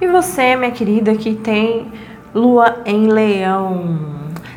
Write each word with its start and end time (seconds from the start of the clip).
E 0.00 0.06
você, 0.06 0.54
minha 0.54 0.70
querida, 0.70 1.12
que 1.16 1.34
tem 1.34 1.92
lua 2.32 2.82
em 2.84 3.08
leão. 3.08 3.98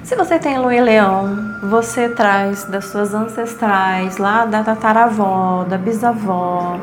Se 0.04 0.16
você 0.16 0.38
tem 0.38 0.60
lua 0.60 0.76
em 0.76 0.82
leão, 0.82 1.36
você 1.64 2.10
traz 2.10 2.64
das 2.66 2.86
suas 2.86 3.12
ancestrais, 3.14 4.18
lá 4.18 4.46
da 4.46 4.64
tataravó, 4.64 5.64
da 5.64 5.80
bisavó, 5.80 6.78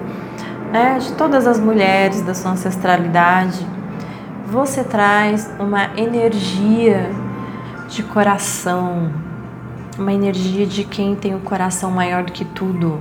né, 0.72 0.98
de 0.98 1.12
todas 1.12 1.46
as 1.46 1.60
mulheres 1.60 2.20
da 2.22 2.34
sua 2.34 2.50
ancestralidade, 2.50 3.64
você 4.46 4.82
traz 4.82 5.48
uma 5.60 5.90
energia 5.96 7.10
de 7.88 8.02
coração, 8.02 9.12
uma 9.96 10.12
energia 10.12 10.66
de 10.66 10.82
quem 10.82 11.14
tem 11.14 11.34
o 11.34 11.40
coração 11.40 11.92
maior 11.92 12.24
do 12.24 12.32
que 12.32 12.44
tudo. 12.44 12.98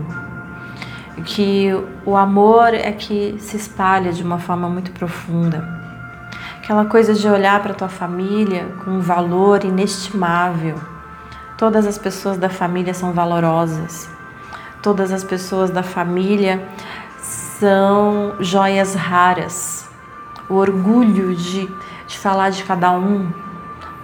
Que 1.25 1.71
o 2.05 2.15
amor 2.15 2.73
é 2.73 2.91
que 2.91 3.35
se 3.39 3.57
espalha 3.57 4.11
de 4.11 4.23
uma 4.23 4.39
forma 4.39 4.69
muito 4.69 4.91
profunda. 4.91 5.77
Aquela 6.57 6.85
coisa 6.85 7.13
de 7.13 7.27
olhar 7.27 7.61
para 7.61 7.73
tua 7.73 7.87
família 7.87 8.67
com 8.83 8.91
um 8.91 8.99
valor 8.99 9.63
inestimável. 9.63 10.75
Todas 11.57 11.87
as 11.87 11.97
pessoas 11.97 12.37
da 12.37 12.49
família 12.49 12.93
são 12.93 13.13
valorosas. 13.13 14.09
Todas 14.83 15.11
as 15.11 15.23
pessoas 15.23 15.69
da 15.71 15.81
família 15.81 16.61
são 17.59 18.35
joias 18.39 18.93
raras. 18.93 19.89
O 20.49 20.55
orgulho 20.55 21.35
de, 21.35 21.69
de 22.07 22.17
falar 22.17 22.51
de 22.51 22.63
cada 22.63 22.91
um, 22.91 23.31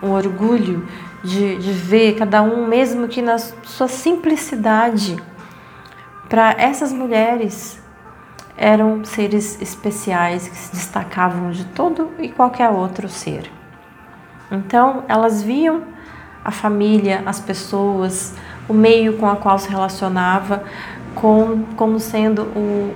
o 0.02 0.09
orgulho 0.09 0.86
de, 1.23 1.58
de 1.58 1.72
ver 1.72 2.16
cada 2.16 2.41
um, 2.41 2.67
mesmo 2.67 3.08
que 3.08 3.22
na 3.22 3.38
sua 3.38 3.88
simplicidade. 3.88 5.22
Para 6.30 6.52
essas 6.58 6.91
mulheres, 6.91 7.82
eram 8.55 9.04
seres 9.04 9.62
especiais 9.62 10.48
que 10.48 10.55
se 10.55 10.72
destacavam 10.72 11.52
de 11.52 11.66
todo 11.66 12.12
e 12.20 12.30
qualquer 12.30 12.70
outro 12.70 13.09
ser. 13.09 13.52
Então, 14.52 15.03
elas 15.08 15.42
viam 15.42 15.84
a 16.44 16.52
família, 16.52 17.23
as 17.25 17.39
pessoas, 17.39 18.36
o 18.67 18.73
meio 18.73 19.17
com 19.17 19.28
a 19.28 19.36
qual 19.36 19.58
se 19.58 19.70
relacionava 19.70 20.64
com, 21.16 21.64
como 21.75 22.00
sendo 22.00 22.44
o, 22.44 22.94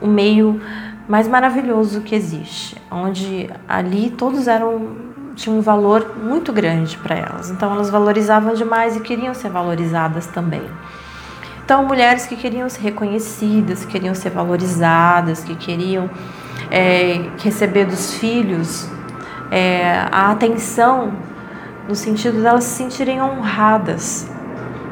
o 0.00 0.06
meio 0.06 0.60
mais 1.08 1.28
maravilhoso 1.28 2.00
que 2.00 2.14
existe, 2.14 2.80
onde 2.90 3.50
ali 3.68 4.10
todos 4.10 4.48
eram 4.48 5.14
tinham 5.34 5.58
um 5.58 5.60
valor 5.60 6.16
muito 6.16 6.52
grande 6.52 6.96
para 6.96 7.16
elas. 7.16 7.50
Então 7.50 7.72
elas 7.72 7.90
valorizavam 7.90 8.54
demais 8.54 8.96
e 8.96 9.00
queriam 9.00 9.34
ser 9.34 9.50
valorizadas 9.50 10.28
também. 10.28 10.62
Então 11.64 11.86
mulheres 11.86 12.26
que 12.26 12.36
queriam 12.36 12.68
ser 12.68 12.82
reconhecidas, 12.82 13.84
que 13.84 13.92
queriam 13.92 14.14
ser 14.14 14.30
valorizadas, 14.30 15.42
que 15.42 15.56
queriam 15.56 16.10
é, 16.70 17.22
receber 17.42 17.86
dos 17.86 18.14
filhos 18.14 18.86
é, 19.50 20.06
a 20.10 20.30
atenção 20.30 21.12
no 21.88 21.94
sentido 21.94 22.42
delas 22.42 22.64
se 22.64 22.82
sentirem 22.82 23.22
honradas, 23.22 24.30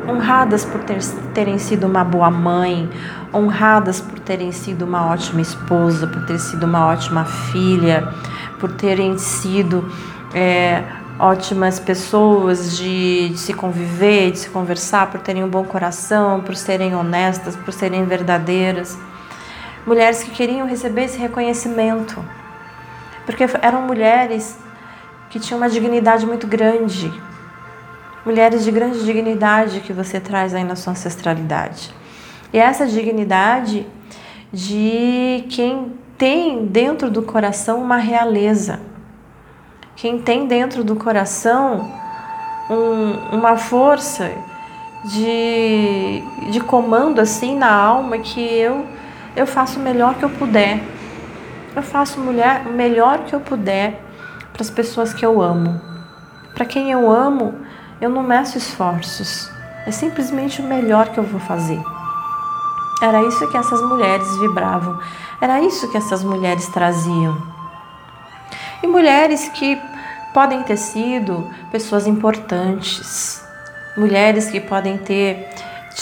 honradas 0.09 0.65
por 0.65 0.83
ter, 0.85 0.99
terem 1.35 1.59
sido 1.59 1.87
uma 1.87 2.05
boa 2.05 2.31
mãe, 2.31 2.89
honradas 3.35 4.01
por 4.01 4.19
terem 4.21 4.51
sido 4.51 4.87
uma 4.87 5.07
ótima 5.07 5.41
esposa, 5.41 6.07
por 6.07 6.25
ter 6.25 6.39
sido 6.39 6.65
uma 6.65 6.87
ótima 6.87 7.25
filha, 7.25 8.09
por 8.59 8.73
terem 8.73 9.19
sido 9.19 9.91
é, 10.35 10.83
ótimas 11.23 11.79
pessoas 11.79 12.77
de, 12.77 13.29
de, 13.29 13.39
se 13.39 13.55
conviver, 13.55 14.33
de 14.33 14.41
se 14.41 14.51
conversar, 14.51 15.09
por 15.09 15.21
terem 15.21 15.45
um 15.45 15.49
bom 15.49 15.63
coração, 15.63 16.41
por 16.41 16.57
serem 16.57 16.97
honestas, 16.97 17.55
por 17.55 17.73
serem 17.73 18.05
verdadeiras. 18.05 18.99
Mulheres 19.87 20.25
que 20.25 20.33
queriam 20.33 20.67
receber 20.67 21.05
esse 21.05 21.19
reconhecimento, 21.19 22.23
porque 23.25 23.45
eram 23.63 23.83
mulheres 23.83 24.59
que 25.31 25.39
tinham 25.39 25.59
uma 25.61 25.71
dignidade 25.71 26.27
muito 26.27 26.49
grande, 26.49 27.13
mulheres 28.27 28.65
de 28.65 28.73
grande 28.73 29.05
dignidade 29.05 29.79
que 29.79 29.93
você 29.93 30.19
traz 30.19 30.53
aí 30.53 30.65
na 30.65 30.75
sua 30.75 30.93
ancestralidade. 30.93 31.95
E 32.53 32.59
essa 32.59 32.85
dignidade 32.85 33.87
de 34.53 35.45
quem 35.49 35.93
tem 36.19 36.67
dentro 36.67 37.09
do 37.09 37.23
coração 37.23 37.81
uma 37.81 37.97
realeza, 37.97 38.81
quem 39.97 40.19
tem 40.19 40.47
dentro 40.47 40.83
do 40.83 40.97
coração 40.97 41.91
um, 42.71 43.37
uma 43.37 43.57
força 43.57 44.31
de, 45.05 46.23
de 46.51 46.61
comando 46.61 47.21
assim 47.21 47.57
na 47.57 47.73
alma 47.73 48.19
que 48.19 48.41
eu 48.41 48.87
eu 49.35 49.47
faço 49.47 49.81
o 49.81 49.83
melhor 49.83 50.15
que 50.15 50.25
eu 50.25 50.31
puder. 50.31 50.83
Eu 51.75 51.83
faço 51.83 52.21
mulher, 52.21 52.67
o 52.67 52.73
melhor 52.73 53.21
que 53.21 53.35
eu 53.35 53.41
puder 53.41 54.03
para 54.53 54.63
as 54.63 54.69
pessoas 54.69 55.15
que 55.15 55.25
eu 55.25 55.41
amo. 55.41 55.81
Para 56.55 56.67
quem 56.67 56.91
eu 56.91 57.11
amo, 57.11 57.55
eu 57.99 58.11
não 58.11 58.23
meço 58.23 58.59
esforços. 58.59 59.51
É 59.87 59.91
simplesmente 59.91 60.61
o 60.61 60.65
melhor 60.65 61.09
que 61.09 61.19
eu 61.19 61.25
vou 61.25 61.41
fazer. 61.41 61.83
Era 63.01 63.23
isso 63.23 63.49
que 63.51 63.57
essas 63.57 63.83
mulheres 63.83 64.37
vibravam, 64.37 65.01
era 65.41 65.61
isso 65.61 65.91
que 65.91 65.97
essas 65.97 66.23
mulheres 66.23 66.69
traziam. 66.69 67.52
E 68.83 68.87
mulheres 68.87 69.49
que 69.49 69.81
podem 70.33 70.63
ter 70.63 70.77
sido 70.77 71.51
pessoas 71.71 72.07
importantes, 72.07 73.43
mulheres 73.97 74.51
que 74.51 74.61
podem 74.61 74.99
ter 74.99 75.49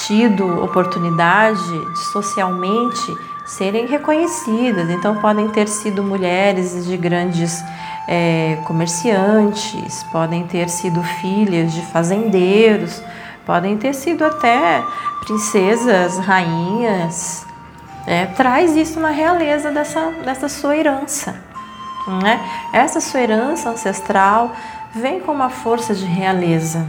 tido 0.07 0.63
oportunidade 0.63 1.61
de 1.93 1.99
socialmente 2.13 3.15
serem 3.45 3.87
reconhecidas, 3.87 4.89
então 4.89 5.17
podem 5.17 5.49
ter 5.49 5.67
sido 5.67 6.03
mulheres 6.03 6.87
de 6.87 6.97
grandes 6.97 7.63
é, 8.07 8.59
comerciantes, 8.65 10.05
podem 10.13 10.47
ter 10.47 10.69
sido 10.69 11.03
filhas 11.21 11.73
de 11.73 11.83
fazendeiros, 11.87 13.03
podem 13.45 13.77
ter 13.77 13.93
sido 13.93 14.25
até 14.25 14.85
princesas, 15.25 16.19
rainhas. 16.19 17.45
É, 18.07 18.27
traz 18.27 18.77
isso 18.77 18.99
na 19.01 19.11
realeza 19.11 19.71
dessa, 19.71 20.13
dessa 20.25 20.49
sua 20.49 20.77
herança. 20.77 21.50
Né? 22.07 22.41
Essa 22.73 23.01
sua 23.01 23.21
herança 23.21 23.71
ancestral 23.71 24.53
vem 24.95 25.21
com 25.21 25.33
uma 25.33 25.51
força 25.51 25.95
de 25.95 26.05
realeza, 26.05 26.87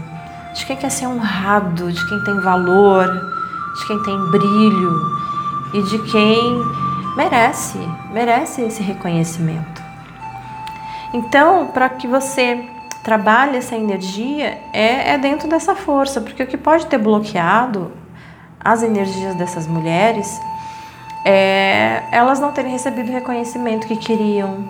de 0.56 0.66
quem 0.66 0.76
quer 0.76 0.90
ser 0.90 1.08
honrado, 1.08 1.92
de 1.92 2.10
quem 2.10 2.24
tem 2.24 2.40
valor, 2.42 3.08
de 3.08 3.88
quem 3.88 4.02
tem 4.04 4.18
brilho 4.32 5.02
e 5.74 5.82
de 5.84 6.00
quem 6.12 6.64
merece, 7.16 7.78
merece 8.12 8.62
esse 8.62 8.82
reconhecimento. 8.82 9.82
Então, 11.14 11.68
para 11.68 11.90
que 11.90 12.08
você 12.08 12.66
trabalhe 13.04 13.58
essa 13.58 13.76
energia, 13.76 14.60
é, 14.74 15.14
é 15.14 15.18
dentro 15.18 15.48
dessa 15.48 15.76
força, 15.76 16.22
porque 16.22 16.44
o 16.44 16.48
que 16.48 16.58
pode 16.58 16.86
ter 16.86 16.98
bloqueado 16.98 17.92
as 18.64 18.84
energias 18.84 19.36
dessas 19.36 19.68
mulheres 19.68 20.40
é 21.26 22.04
elas 22.12 22.40
não 22.40 22.52
terem 22.52 22.72
recebido 22.72 23.10
o 23.10 23.14
reconhecimento 23.14 23.88
que 23.88 23.96
queriam, 23.96 24.70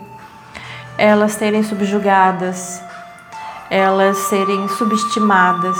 elas 0.97 1.33
serem 1.33 1.63
subjugadas, 1.63 2.81
elas 3.69 4.17
serem 4.17 4.67
subestimadas, 4.69 5.77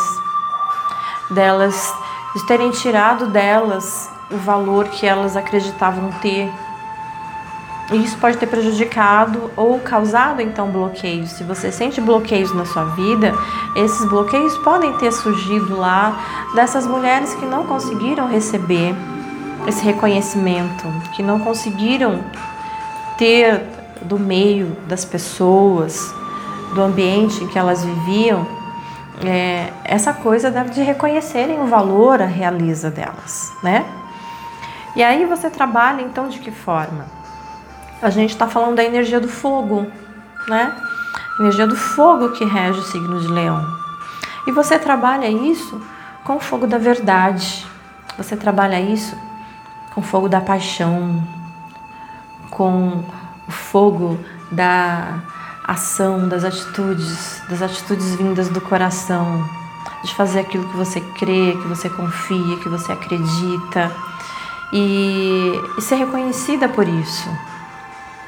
delas 1.30 1.94
de 2.36 2.46
terem 2.48 2.72
tirado 2.72 3.28
delas 3.28 4.10
o 4.30 4.38
valor 4.38 4.88
que 4.88 5.06
elas 5.06 5.36
acreditavam 5.36 6.12
ter 6.22 6.50
e 7.92 8.06
isso 8.06 8.18
pode 8.20 8.38
ter 8.38 8.48
prejudicado 8.48 9.52
ou 9.56 9.78
causado 9.80 10.42
então 10.42 10.72
bloqueios. 10.72 11.32
Se 11.32 11.44
você 11.44 11.72
sente 11.72 12.00
bloqueios 12.00 12.54
na 12.56 12.66
sua 12.66 12.86
vida, 12.86 13.34
esses 13.76 14.08
bloqueios 14.08 14.58
podem 14.60 14.94
ter 14.94 15.12
surgido 15.12 15.76
lá 15.76 16.18
dessas 16.56 16.88
mulheres 16.88 17.34
que 17.36 17.46
não 17.46 17.66
conseguiram 17.66 18.30
receber 18.30 18.96
esse 19.68 19.84
reconhecimento, 19.84 20.88
que 21.14 21.22
não 21.22 21.40
conseguiram 21.40 22.24
ter 23.18 23.62
do 24.04 24.20
meio 24.20 24.76
das 24.88 25.06
pessoas, 25.06 26.14
do 26.74 26.82
ambiente 26.82 27.44
em 27.44 27.48
que 27.48 27.58
elas 27.58 27.84
viviam, 27.84 28.46
é, 29.24 29.72
essa 29.84 30.14
coisa 30.14 30.50
de 30.50 30.82
reconhecerem 30.82 31.60
o 31.62 31.68
valor, 31.68 32.22
a 32.22 32.26
realiza 32.26 32.90
delas, 32.90 33.52
né? 33.62 33.86
E 34.96 35.04
aí 35.04 35.26
você 35.26 35.50
trabalha 35.50 36.02
então 36.02 36.28
de 36.28 36.40
que 36.40 36.52
forma? 36.52 37.06
a 38.02 38.10
gente 38.10 38.32
está 38.32 38.48
falando 38.48 38.76
da 38.76 38.84
energia 38.84 39.20
do 39.20 39.28
fogo, 39.28 39.86
né? 40.48 40.76
Energia 41.40 41.68
do 41.68 41.76
fogo 41.76 42.30
que 42.30 42.44
rege 42.44 42.80
o 42.80 42.84
signo 42.84 43.20
de 43.20 43.28
Leão. 43.28 43.64
E 44.48 44.52
você 44.52 44.80
trabalha 44.80 45.30
isso 45.30 45.80
com 46.24 46.38
o 46.38 46.40
fogo 46.40 46.66
da 46.66 46.80
verdade. 46.80 47.66
Você 48.18 48.36
trabalha 48.36 48.80
isso 48.80 49.16
com 49.94 50.02
o 50.02 50.04
fogo 50.04 50.28
da 50.28 50.42
paixão, 50.42 51.24
com 52.50 53.04
o 53.52 53.54
fogo 53.54 54.18
da 54.50 55.20
ação, 55.66 56.28
das 56.28 56.44
atitudes, 56.44 57.42
das 57.50 57.62
atitudes 57.62 58.16
vindas 58.16 58.48
do 58.50 58.62
coração, 58.62 59.44
de 60.04 60.16
fazer 60.16 60.40
aquilo 60.40 60.68
que 60.70 60.78
você 60.78 61.02
crê, 61.20 61.58
que 61.62 61.68
você 61.68 61.90
confia, 61.90 62.58
que 62.58 62.70
você 62.70 62.94
acredita 62.94 63.92
e, 64.72 65.52
e 65.78 65.82
ser 65.82 65.96
reconhecida 65.96 66.70
por 66.70 66.88
isso 66.88 67.30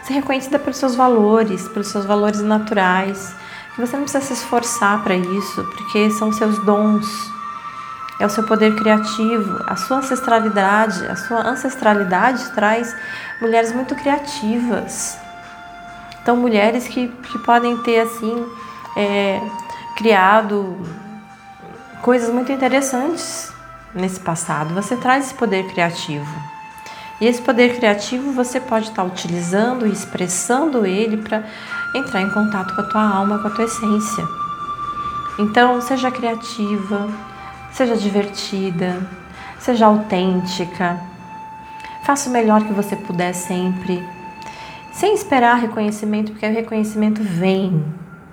Ser 0.04 0.16
reconhecida 0.16 0.60
pelos 0.60 0.78
seus 0.78 0.96
valores, 0.96 1.66
pelos 1.70 1.88
seus 1.88 2.06
valores 2.06 2.42
naturais. 2.42 3.34
Você 3.78 3.96
não 3.96 4.04
precisa 4.04 4.22
se 4.22 4.34
esforçar 4.34 5.02
para 5.02 5.16
isso, 5.16 5.64
porque 5.64 6.12
são 6.12 6.30
seus 6.34 6.60
dons. 6.60 7.33
É 8.20 8.26
o 8.26 8.30
seu 8.30 8.44
poder 8.44 8.76
criativo, 8.76 9.64
a 9.68 9.76
sua 9.76 9.98
ancestralidade. 9.98 11.06
A 11.08 11.16
sua 11.16 11.48
ancestralidade 11.48 12.52
traz 12.52 12.96
mulheres 13.42 13.72
muito 13.72 13.96
criativas. 13.96 15.18
Então, 16.22 16.38
mulheres 16.38 16.88
que, 16.88 17.08
que 17.08 17.40
podem 17.40 17.78
ter, 17.80 18.02
assim, 18.02 18.46
é, 18.96 19.42
criado 19.98 20.78
coisas 22.02 22.34
muito 22.34 22.52
interessantes 22.52 23.52
nesse 23.94 24.20
passado. 24.20 24.74
Você 24.74 24.96
traz 24.96 25.26
esse 25.26 25.34
poder 25.34 25.68
criativo. 25.68 26.54
E 27.20 27.26
esse 27.26 27.42
poder 27.42 27.76
criativo 27.76 28.32
você 28.32 28.60
pode 28.60 28.90
estar 28.90 29.04
utilizando 29.04 29.88
e 29.88 29.92
expressando 29.92 30.86
ele 30.86 31.18
para 31.18 31.44
entrar 31.96 32.22
em 32.22 32.30
contato 32.30 32.76
com 32.76 32.82
a 32.82 32.86
tua 32.86 33.02
alma, 33.02 33.40
com 33.40 33.48
a 33.48 33.52
tua 33.52 33.66
essência. 33.66 34.28
Então, 35.40 35.82
seja 35.82 36.12
criativa, 36.12 37.08
seja 37.74 37.98
divertida, 37.98 39.02
seja 39.60 39.88
autêntica. 39.88 41.00
Faça 42.04 42.30
o 42.30 42.34
melhor 42.34 42.64
que 42.64 42.74
você 42.74 42.96
puder 42.96 43.34
sempre, 43.34 44.02
sem 44.92 45.14
esperar 45.14 45.56
reconhecimento, 45.56 46.32
porque 46.32 46.46
o 46.46 46.54
reconhecimento 46.54 47.24
vem 47.24 47.84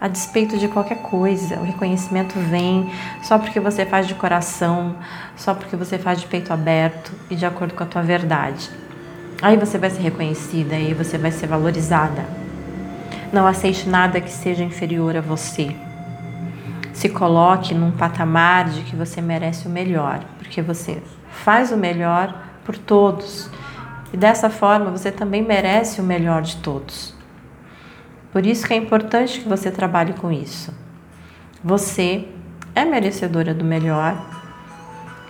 a 0.00 0.08
despeito 0.08 0.58
de 0.58 0.69
qualquer 0.69 0.98
coisa. 1.02 1.56
O 1.58 1.64
reconhecimento 1.64 2.38
vem 2.38 2.90
só 3.22 3.38
porque 3.38 3.60
você 3.60 3.87
faz 3.87 4.06
de 4.06 4.14
coração, 4.14 4.96
só 5.37 5.54
porque 5.54 5.76
você 5.76 5.98
faz 5.98 6.20
de 6.20 6.26
peito 6.26 6.52
aberto 6.52 7.12
e 7.31 7.36
de 7.36 7.46
acordo 7.46 7.75
com 7.75 7.82
a 7.82 7.86
tua 7.86 8.02
verdade. 8.02 8.70
Aí 9.40 9.56
você 9.56 9.78
vai 9.78 9.88
ser 9.88 10.02
reconhecida, 10.02 10.75
aí 10.75 10.93
você 10.93 11.16
vai 11.16 11.31
ser 11.31 11.46
valorizada. 11.46 12.25
Não 13.32 13.46
aceite 13.46 13.88
nada 13.88 14.20
que 14.20 14.31
seja 14.31 14.62
inferior 14.64 15.16
a 15.16 15.20
você. 15.20 15.75
Se 16.92 17.08
coloque 17.08 17.75
num 17.75 17.90
patamar 17.90 18.69
de 18.69 18.82
que 18.82 18.96
você 18.96 19.20
merece 19.20 19.66
o 19.66 19.70
melhor, 19.70 20.25
porque 20.38 20.60
você 20.60 21.02
faz 21.31 21.72
o 21.72 21.76
melhor 21.76 22.34
por 22.64 22.76
todos. 22.76 23.50
E 24.12 24.16
dessa 24.16 24.50
forma 24.50 24.90
você 24.90 25.10
também 25.10 25.42
merece 25.42 26.00
o 26.00 26.04
melhor 26.04 26.42
de 26.42 26.56
todos. 26.56 27.14
Por 28.32 28.46
isso 28.46 28.66
que 28.66 28.72
é 28.72 28.76
importante 28.76 29.40
que 29.40 29.48
você 29.48 29.70
trabalhe 29.70 30.12
com 30.12 30.31
isso. 30.31 30.72
Você 31.62 32.28
é 32.75 32.84
merecedora 32.84 33.52
do 33.52 33.64
melhor 33.64 34.16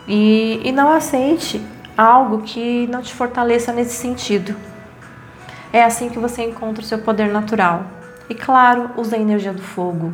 e, 0.07 0.61
e 0.65 0.73
não 0.73 0.91
aceite 0.91 1.61
algo 1.97 2.43
que 2.43 2.87
não 2.89 3.03
te 3.03 3.13
fortaleça 3.15 3.73
nesse 3.73 3.95
sentido. 3.95 4.55
É 5.73 5.85
assim 5.85 6.09
que 6.09 6.19
você 6.19 6.43
encontra 6.43 6.83
o 6.83 6.87
seu 6.87 6.99
poder 6.99 7.29
natural. 7.31 7.85
E 8.29 8.35
claro, 8.35 8.91
use 8.97 9.15
a 9.15 9.19
energia 9.19 9.53
do 9.53 9.63
fogo. 9.63 10.13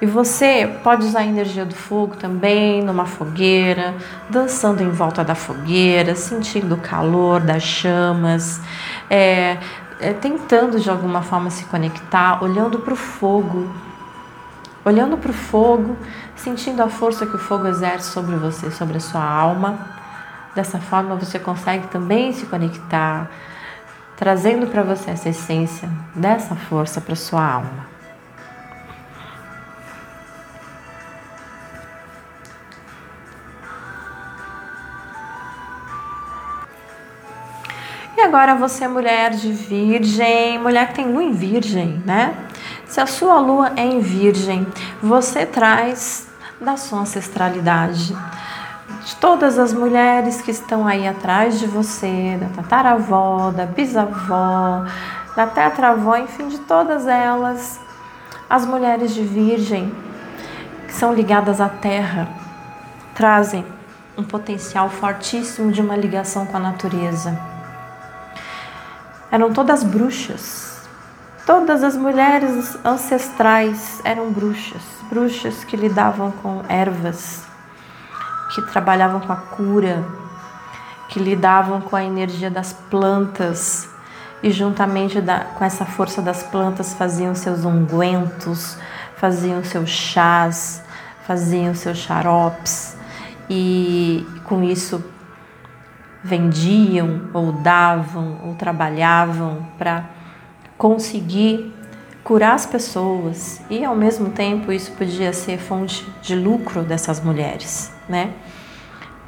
E 0.00 0.06
você 0.06 0.78
pode 0.82 1.06
usar 1.06 1.20
a 1.20 1.26
energia 1.26 1.64
do 1.64 1.74
fogo 1.74 2.16
também 2.16 2.82
numa 2.82 3.06
fogueira, 3.06 3.94
dançando 4.28 4.82
em 4.82 4.90
volta 4.90 5.24
da 5.24 5.34
fogueira, 5.34 6.14
sentindo 6.14 6.74
o 6.74 6.78
calor 6.78 7.40
das 7.40 7.62
chamas, 7.62 8.60
é, 9.08 9.56
é, 9.98 10.12
tentando 10.12 10.78
de 10.78 10.90
alguma 10.90 11.22
forma 11.22 11.48
se 11.48 11.64
conectar, 11.64 12.42
olhando 12.42 12.80
para 12.80 12.92
o 12.92 12.96
fogo, 12.96 13.70
olhando 14.84 15.16
para 15.16 15.30
o 15.30 15.34
fogo, 15.34 15.96
sentindo 16.36 16.82
a 16.82 16.88
força 16.88 17.24
que 17.24 17.36
o 17.36 17.38
fogo 17.38 17.66
exerce 17.66 18.10
sobre 18.10 18.36
você, 18.36 18.70
sobre 18.70 18.98
a 18.98 19.00
sua 19.00 19.24
alma 19.24 19.96
Dessa 20.56 20.78
forma 20.78 21.14
você 21.16 21.38
consegue 21.38 21.86
também 21.88 22.32
se 22.32 22.46
conectar, 22.46 23.30
trazendo 24.16 24.66
para 24.66 24.82
você 24.82 25.10
essa 25.10 25.28
essência 25.28 25.86
dessa 26.14 26.56
força 26.56 26.98
para 26.98 27.14
sua 27.14 27.44
alma. 27.44 27.95
Agora 38.26 38.56
você, 38.56 38.88
mulher 38.88 39.30
de 39.30 39.52
virgem, 39.52 40.58
mulher 40.58 40.88
que 40.88 40.94
tem 40.94 41.12
lua 41.12 41.22
em 41.22 41.32
virgem, 41.32 42.02
né? 42.04 42.34
Se 42.84 43.00
a 43.00 43.06
sua 43.06 43.38
lua 43.38 43.72
é 43.76 43.84
em 43.84 44.00
virgem, 44.00 44.66
você 45.00 45.46
traz 45.46 46.26
da 46.60 46.76
sua 46.76 47.00
ancestralidade 47.00 48.16
de 49.04 49.16
todas 49.16 49.60
as 49.60 49.72
mulheres 49.72 50.42
que 50.42 50.50
estão 50.50 50.88
aí 50.88 51.06
atrás 51.06 51.60
de 51.60 51.66
você, 51.68 52.36
da 52.40 52.48
tataravó, 52.48 53.52
da 53.52 53.64
bisavó, 53.64 54.84
da 55.36 55.46
tetravó, 55.46 56.16
enfim, 56.16 56.48
de 56.48 56.58
todas 56.58 57.06
elas, 57.06 57.78
as 58.50 58.66
mulheres 58.66 59.14
de 59.14 59.22
virgem 59.22 59.94
que 60.88 60.92
são 60.92 61.14
ligadas 61.14 61.60
à 61.60 61.68
terra, 61.68 62.28
trazem 63.14 63.64
um 64.18 64.24
potencial 64.24 64.88
fortíssimo 64.88 65.70
de 65.70 65.80
uma 65.80 65.94
ligação 65.94 66.44
com 66.44 66.56
a 66.56 66.60
natureza. 66.60 67.55
Eram 69.36 69.52
todas 69.52 69.84
bruxas. 69.84 70.80
Todas 71.44 71.84
as 71.84 71.94
mulheres 71.94 72.74
ancestrais 72.82 74.00
eram 74.02 74.32
bruxas, 74.32 74.80
bruxas 75.10 75.62
que 75.62 75.76
lidavam 75.76 76.30
com 76.30 76.62
ervas, 76.70 77.42
que 78.54 78.62
trabalhavam 78.62 79.20
com 79.20 79.30
a 79.30 79.36
cura, 79.36 80.02
que 81.10 81.18
lidavam 81.18 81.82
com 81.82 81.94
a 81.94 82.02
energia 82.02 82.50
das 82.50 82.72
plantas 82.72 83.86
e 84.42 84.50
juntamente 84.50 85.20
da, 85.20 85.40
com 85.40 85.62
essa 85.62 85.84
força 85.84 86.22
das 86.22 86.42
plantas 86.42 86.94
faziam 86.94 87.34
seus 87.34 87.62
ungüentos, 87.62 88.78
faziam 89.18 89.62
seus 89.62 89.90
chás, 89.90 90.82
faziam 91.26 91.74
seus 91.74 91.98
xaropes 91.98 92.96
e 93.50 94.26
com 94.44 94.64
isso 94.64 95.04
vendiam 96.26 97.30
ou 97.32 97.52
davam 97.52 98.38
ou 98.44 98.54
trabalhavam 98.54 99.66
para 99.78 100.04
conseguir 100.76 101.72
curar 102.22 102.54
as 102.54 102.66
pessoas 102.66 103.62
e 103.70 103.84
ao 103.84 103.94
mesmo 103.94 104.30
tempo 104.30 104.72
isso 104.72 104.90
podia 104.92 105.32
ser 105.32 105.58
fonte 105.58 106.04
de 106.20 106.34
lucro 106.34 106.82
dessas 106.82 107.20
mulheres, 107.20 107.92
né? 108.08 108.32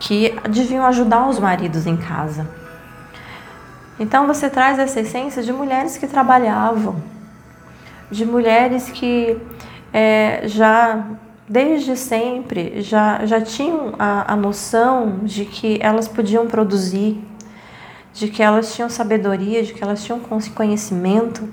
Que 0.00 0.34
deviam 0.50 0.84
ajudar 0.86 1.28
os 1.28 1.38
maridos 1.38 1.86
em 1.86 1.96
casa. 1.96 2.48
Então 4.00 4.26
você 4.26 4.50
traz 4.50 4.78
essa 4.78 5.00
essência 5.00 5.42
de 5.42 5.52
mulheres 5.52 5.96
que 5.96 6.06
trabalhavam, 6.06 6.96
de 8.10 8.24
mulheres 8.24 8.90
que 8.90 9.40
é, 9.92 10.42
já 10.46 11.04
desde 11.48 11.96
sempre 11.96 12.82
já, 12.82 13.24
já 13.24 13.40
tinham 13.40 13.94
a, 13.98 14.32
a 14.32 14.36
noção 14.36 15.20
de 15.22 15.44
que 15.44 15.78
elas 15.80 16.06
podiam 16.06 16.46
produzir, 16.46 17.18
de 18.12 18.28
que 18.28 18.42
elas 18.42 18.74
tinham 18.74 18.90
sabedoria, 18.90 19.62
de 19.62 19.72
que 19.72 19.82
elas 19.82 20.04
tinham 20.04 20.20
conhecimento 20.54 21.48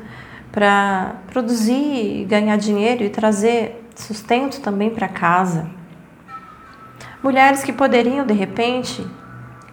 para 0.52 1.16
produzir, 1.28 2.26
ganhar 2.26 2.58
dinheiro 2.58 3.04
e 3.04 3.10
trazer 3.10 3.88
sustento 3.96 4.60
também 4.62 4.90
para 4.90 5.08
casa. 5.08 5.70
Mulheres 7.24 7.64
que 7.64 7.74
poderiam, 7.74 8.26
de 8.26 8.34
repente, 8.34 9.06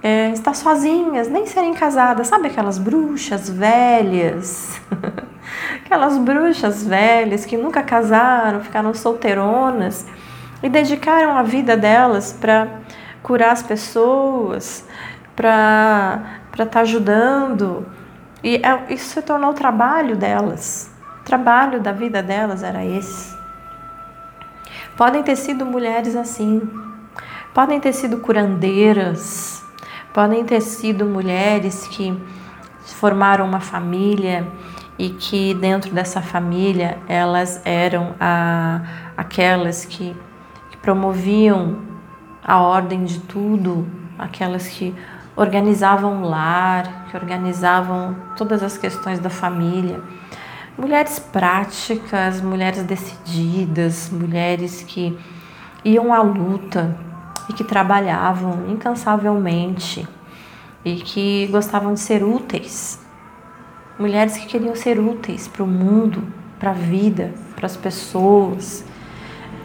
é, 0.02 0.30
estar 0.30 0.54
sozinhas, 0.54 1.28
nem 1.28 1.46
serem 1.46 1.74
casadas, 1.74 2.26
sabe 2.26 2.48
aquelas 2.48 2.78
bruxas 2.78 3.48
velhas? 3.48 4.80
aquelas 5.84 6.18
bruxas 6.18 6.84
velhas 6.84 7.44
que 7.44 7.56
nunca 7.56 7.82
casaram, 7.82 8.60
ficaram 8.60 8.92
solteironas 8.94 10.06
e 10.62 10.68
dedicaram 10.68 11.36
a 11.36 11.42
vida 11.42 11.76
delas 11.76 12.32
para 12.32 12.68
curar 13.22 13.52
as 13.52 13.62
pessoas, 13.62 14.84
para 15.36 16.40
estar 16.52 16.66
tá 16.66 16.80
ajudando 16.80 17.86
e 18.42 18.56
é, 18.56 18.92
isso 18.92 19.10
se 19.10 19.22
tornou 19.22 19.50
o 19.50 19.54
trabalho 19.54 20.16
delas. 20.16 20.90
O 21.20 21.24
trabalho 21.24 21.80
da 21.80 21.92
vida 21.92 22.22
delas 22.22 22.62
era 22.62 22.84
esse. 22.84 23.32
Podem 24.96 25.22
ter 25.22 25.36
sido 25.36 25.64
mulheres 25.64 26.16
assim, 26.16 26.60
podem 27.54 27.80
ter 27.80 27.92
sido 27.92 28.18
curandeiras, 28.18 29.61
podem 30.12 30.44
ter 30.44 30.60
sido 30.60 31.04
mulheres 31.04 31.86
que 31.88 32.16
formaram 32.84 33.46
uma 33.46 33.60
família 33.60 34.46
e 34.98 35.10
que 35.10 35.54
dentro 35.54 35.92
dessa 35.92 36.20
família 36.20 36.98
elas 37.08 37.60
eram 37.64 38.14
a, 38.20 38.82
aquelas 39.16 39.84
que, 39.84 40.14
que 40.70 40.76
promoviam 40.78 41.78
a 42.44 42.60
ordem 42.60 43.04
de 43.04 43.20
tudo, 43.20 43.86
aquelas 44.18 44.68
que 44.68 44.94
organizavam 45.34 46.22
o 46.22 46.28
lar, 46.28 47.06
que 47.10 47.16
organizavam 47.16 48.14
todas 48.36 48.62
as 48.62 48.76
questões 48.76 49.18
da 49.18 49.30
família. 49.30 50.00
Mulheres 50.76 51.18
práticas, 51.18 52.40
mulheres 52.40 52.82
decididas, 52.82 54.10
mulheres 54.10 54.82
que 54.82 55.18
iam 55.84 56.12
à 56.12 56.22
luta 56.22 56.96
e 57.52 57.54
que 57.54 57.62
trabalhavam 57.62 58.66
incansavelmente 58.68 60.08
e 60.84 60.96
que 60.96 61.46
gostavam 61.48 61.94
de 61.94 62.00
ser 62.00 62.24
úteis. 62.24 62.98
mulheres 63.98 64.36
que 64.36 64.46
queriam 64.46 64.74
ser 64.74 64.98
úteis 64.98 65.46
para 65.46 65.62
o 65.62 65.66
mundo, 65.66 66.24
para 66.58 66.70
a 66.70 66.74
vida, 66.74 67.32
para 67.54 67.66
as 67.66 67.76
pessoas, 67.76 68.84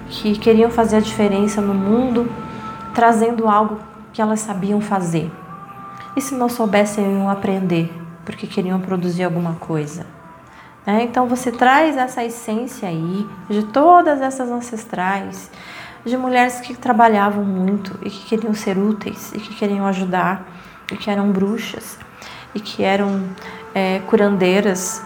que 0.09 0.37
queriam 0.37 0.69
fazer 0.69 0.97
a 0.97 0.99
diferença 0.99 1.61
no 1.61 1.73
mundo, 1.73 2.29
trazendo 2.93 3.47
algo 3.47 3.79
que 4.13 4.21
elas 4.21 4.41
sabiam 4.41 4.79
fazer. 4.79 5.31
E 6.15 6.21
se 6.21 6.35
não 6.35 6.49
soubessem, 6.49 7.03
iam 7.05 7.29
aprender, 7.29 7.91
porque 8.25 8.45
queriam 8.45 8.79
produzir 8.79 9.23
alguma 9.23 9.53
coisa. 9.53 10.05
É, 10.85 11.01
então 11.03 11.27
você 11.27 11.51
traz 11.51 11.97
essa 11.97 12.23
essência 12.23 12.87
aí 12.87 13.27
de 13.49 13.63
todas 13.63 14.21
essas 14.21 14.49
ancestrais, 14.49 15.49
de 16.07 16.17
mulheres 16.17 16.59
que 16.59 16.75
trabalhavam 16.75 17.43
muito 17.43 17.97
e 18.01 18.09
que 18.09 18.25
queriam 18.25 18.53
ser 18.53 18.77
úteis 18.77 19.31
e 19.33 19.39
que 19.39 19.53
queriam 19.55 19.85
ajudar 19.85 20.47
e 20.91 20.95
que 20.95 21.09
eram 21.09 21.31
bruxas 21.31 21.99
e 22.55 22.59
que 22.59 22.83
eram 22.83 23.23
é, 23.75 23.99
curandeiras 24.07 25.03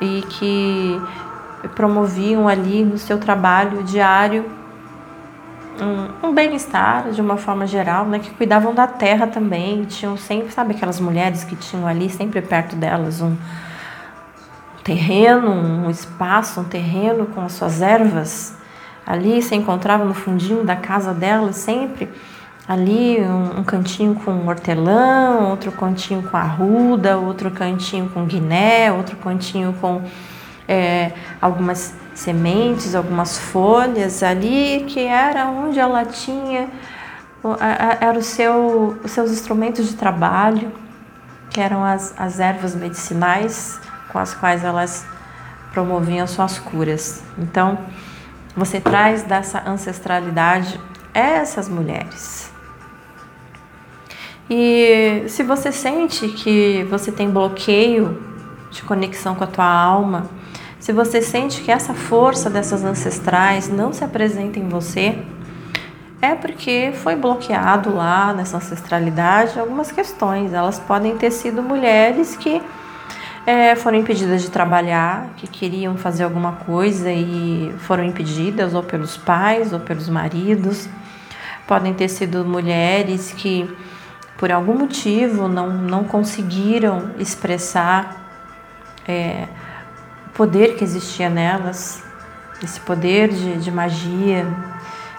e 0.00 0.22
que 0.22 1.00
promoviam 1.74 2.48
ali 2.48 2.84
no 2.84 2.98
seu 2.98 3.18
trabalho 3.18 3.82
diário 3.84 4.50
um, 5.80 6.28
um 6.28 6.34
bem-estar 6.34 7.10
de 7.10 7.20
uma 7.20 7.36
forma 7.36 7.66
geral, 7.66 8.04
né, 8.06 8.18
que 8.18 8.30
cuidavam 8.30 8.74
da 8.74 8.86
terra 8.86 9.26
também, 9.26 9.84
tinham 9.84 10.16
sempre, 10.16 10.50
sabe 10.52 10.74
aquelas 10.74 11.00
mulheres 11.00 11.44
que 11.44 11.56
tinham 11.56 11.86
ali 11.86 12.10
sempre 12.10 12.42
perto 12.42 12.76
delas 12.76 13.20
um 13.20 13.36
terreno, 14.84 15.50
um 15.50 15.90
espaço, 15.90 16.60
um 16.60 16.64
terreno 16.64 17.26
com 17.26 17.40
as 17.40 17.52
suas 17.52 17.80
ervas. 17.80 18.59
Ali 19.10 19.42
se 19.42 19.54
encontrava 19.54 20.04
no 20.04 20.14
fundinho 20.14 20.62
da 20.62 20.76
casa 20.76 21.12
dela 21.12 21.52
sempre 21.52 22.08
ali 22.68 23.20
um, 23.20 23.60
um, 23.60 23.64
cantinho 23.64 24.14
com 24.14 24.46
hortelã, 24.46 25.48
outro 25.48 25.72
cantinho 25.72 26.22
com 26.22 26.36
arruda, 26.36 27.18
outro 27.18 27.50
cantinho 27.50 28.08
com 28.08 28.24
guiné, 28.24 28.92
outro 28.92 29.16
cantinho 29.16 29.74
com 29.80 30.02
é, 30.68 31.10
algumas 31.40 31.92
sementes, 32.14 32.94
algumas 32.94 33.36
folhas 33.36 34.22
ali, 34.22 34.84
que 34.86 35.00
era 35.00 35.48
onde 35.48 35.80
ela 35.80 36.04
tinha 36.04 36.68
era 38.00 38.18
o 38.18 38.22
seu, 38.22 38.98
os 39.02 39.10
seus 39.10 39.30
instrumentos 39.30 39.88
de 39.88 39.96
trabalho, 39.96 40.70
que 41.48 41.60
eram 41.60 41.82
as, 41.82 42.14
as 42.16 42.38
ervas 42.38 42.74
medicinais 42.74 43.80
com 44.12 44.18
as 44.18 44.34
quais 44.34 44.62
elas 44.62 45.06
promoviam 45.72 46.26
suas 46.26 46.58
curas. 46.58 47.22
Então, 47.38 47.78
você 48.56 48.80
traz 48.80 49.22
dessa 49.22 49.62
ancestralidade 49.66 50.80
essas 51.14 51.68
mulheres. 51.68 52.50
E 54.48 55.24
se 55.28 55.42
você 55.42 55.70
sente 55.70 56.28
que 56.28 56.84
você 56.90 57.12
tem 57.12 57.30
bloqueio 57.30 58.20
de 58.70 58.82
conexão 58.82 59.34
com 59.34 59.44
a 59.44 59.46
tua 59.46 59.72
alma, 59.72 60.28
se 60.80 60.92
você 60.92 61.22
sente 61.22 61.60
que 61.62 61.70
essa 61.70 61.94
força 61.94 62.50
dessas 62.50 62.82
ancestrais 62.82 63.68
não 63.68 63.92
se 63.92 64.02
apresenta 64.02 64.58
em 64.58 64.68
você, 64.68 65.18
é 66.22 66.34
porque 66.34 66.92
foi 66.94 67.16
bloqueado 67.16 67.94
lá 67.94 68.32
nessa 68.32 68.56
ancestralidade 68.56 69.58
algumas 69.58 69.92
questões. 69.92 70.52
Elas 70.52 70.78
podem 70.78 71.16
ter 71.16 71.30
sido 71.30 71.62
mulheres 71.62 72.36
que 72.36 72.60
é, 73.50 73.74
foram 73.74 73.98
impedidas 73.98 74.42
de 74.42 74.48
trabalhar, 74.48 75.30
que 75.36 75.48
queriam 75.48 75.96
fazer 75.96 76.22
alguma 76.22 76.52
coisa 76.52 77.10
e 77.10 77.74
foram 77.80 78.04
impedidas, 78.04 78.74
ou 78.74 78.82
pelos 78.82 79.16
pais, 79.16 79.72
ou 79.72 79.80
pelos 79.80 80.08
maridos. 80.08 80.88
Podem 81.66 81.92
ter 81.92 82.08
sido 82.08 82.44
mulheres 82.44 83.32
que, 83.36 83.68
por 84.38 84.52
algum 84.52 84.78
motivo, 84.78 85.48
não, 85.48 85.68
não 85.68 86.04
conseguiram 86.04 87.10
expressar 87.18 88.24
é, 89.06 89.48
o 90.28 90.30
poder 90.30 90.76
que 90.76 90.84
existia 90.84 91.28
nelas, 91.28 92.04
esse 92.62 92.78
poder 92.78 93.30
de, 93.30 93.56
de 93.56 93.70
magia, 93.72 94.46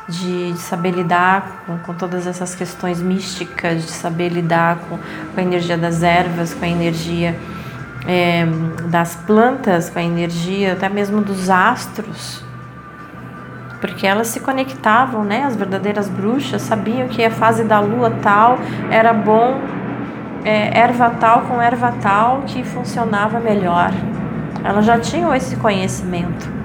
de, 0.08 0.54
de, 0.54 0.60
saber 0.60 0.92
lidar 0.92 1.64
com, 1.66 1.78
com 1.80 1.94
todas 1.94 2.26
essas 2.26 2.56
questões 2.56 3.02
místicas, 3.02 3.84
de 3.84 3.92
saber 3.92 4.30
lidar 4.30 4.78
com, 4.88 4.98
com 4.98 5.40
a 5.40 5.44
energia 5.44 5.78
das 5.78 6.02
ervas, 6.02 6.54
com 6.54 6.64
a 6.64 6.70
energia 6.70 7.38
é, 8.08 8.46
das 8.90 9.16
plantas, 9.16 9.90
com 9.90 10.00
a 10.00 10.04
energia 10.04 10.74
até 10.74 10.90
mesmo 10.90 11.22
dos 11.22 11.50
astros, 11.50 12.44
porque 13.80 14.06
elas 14.06 14.28
se 14.28 14.40
conectavam, 14.40 15.24
né? 15.24 15.44
As 15.44 15.56
verdadeiras 15.56 16.08
bruxas 16.08 16.62
sabiam 16.62 17.08
que 17.08 17.24
a 17.24 17.32
fase 17.32 17.64
da 17.64 17.80
lua 17.80 18.12
tal 18.22 18.60
era 18.92 19.12
bom, 19.12 19.60
é, 20.46 20.78
erva 20.78 21.10
tal 21.20 21.42
com 21.42 21.62
erva 21.62 21.94
tal 22.02 22.44
que 22.46 22.64
funcionava 22.64 23.40
melhor. 23.40 23.92
Elas 24.64 24.86
já 24.86 25.00
tinham 25.00 25.34
esse 25.34 25.56
conhecimento. 25.56 26.62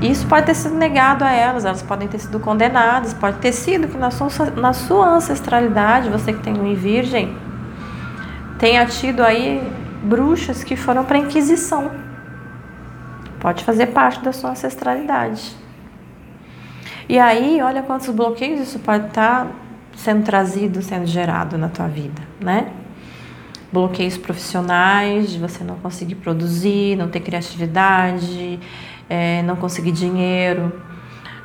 Isso 0.00 0.26
pode 0.26 0.44
ter 0.44 0.54
sido 0.54 0.74
negado 0.74 1.24
a 1.24 1.32
elas, 1.32 1.64
elas 1.64 1.82
podem 1.82 2.06
ter 2.06 2.18
sido 2.18 2.38
condenadas, 2.38 3.14
pode 3.14 3.38
ter 3.38 3.52
sido 3.52 3.88
que 3.88 3.96
na 3.96 4.10
sua, 4.10 4.28
na 4.54 4.74
sua 4.74 5.08
ancestralidade, 5.08 6.10
você 6.10 6.34
que 6.34 6.42
tem 6.42 6.52
um 6.52 6.74
virgem, 6.74 7.34
tenha 8.58 8.84
tido 8.84 9.22
aí 9.22 9.66
bruxas 10.06 10.62
que 10.62 10.76
foram 10.76 11.04
para 11.04 11.18
a 11.18 11.20
Inquisição. 11.20 11.90
Pode 13.40 13.64
fazer 13.64 13.86
parte 13.88 14.22
da 14.22 14.32
sua 14.32 14.50
ancestralidade. 14.50 15.54
E 17.08 17.18
aí, 17.18 17.60
olha 17.60 17.82
quantos 17.82 18.08
bloqueios 18.10 18.60
isso 18.60 18.78
pode 18.78 19.06
estar 19.06 19.44
tá 19.44 19.50
sendo 19.96 20.24
trazido, 20.24 20.82
sendo 20.82 21.06
gerado 21.06 21.58
na 21.58 21.68
tua 21.68 21.86
vida, 21.86 22.22
né? 22.40 22.70
Bloqueios 23.72 24.16
profissionais, 24.16 25.30
de 25.30 25.38
você 25.38 25.62
não 25.62 25.76
conseguir 25.76 26.16
produzir, 26.16 26.96
não 26.96 27.08
ter 27.08 27.20
criatividade, 27.20 28.58
é, 29.08 29.42
não 29.42 29.56
conseguir 29.56 29.92
dinheiro, 29.92 30.72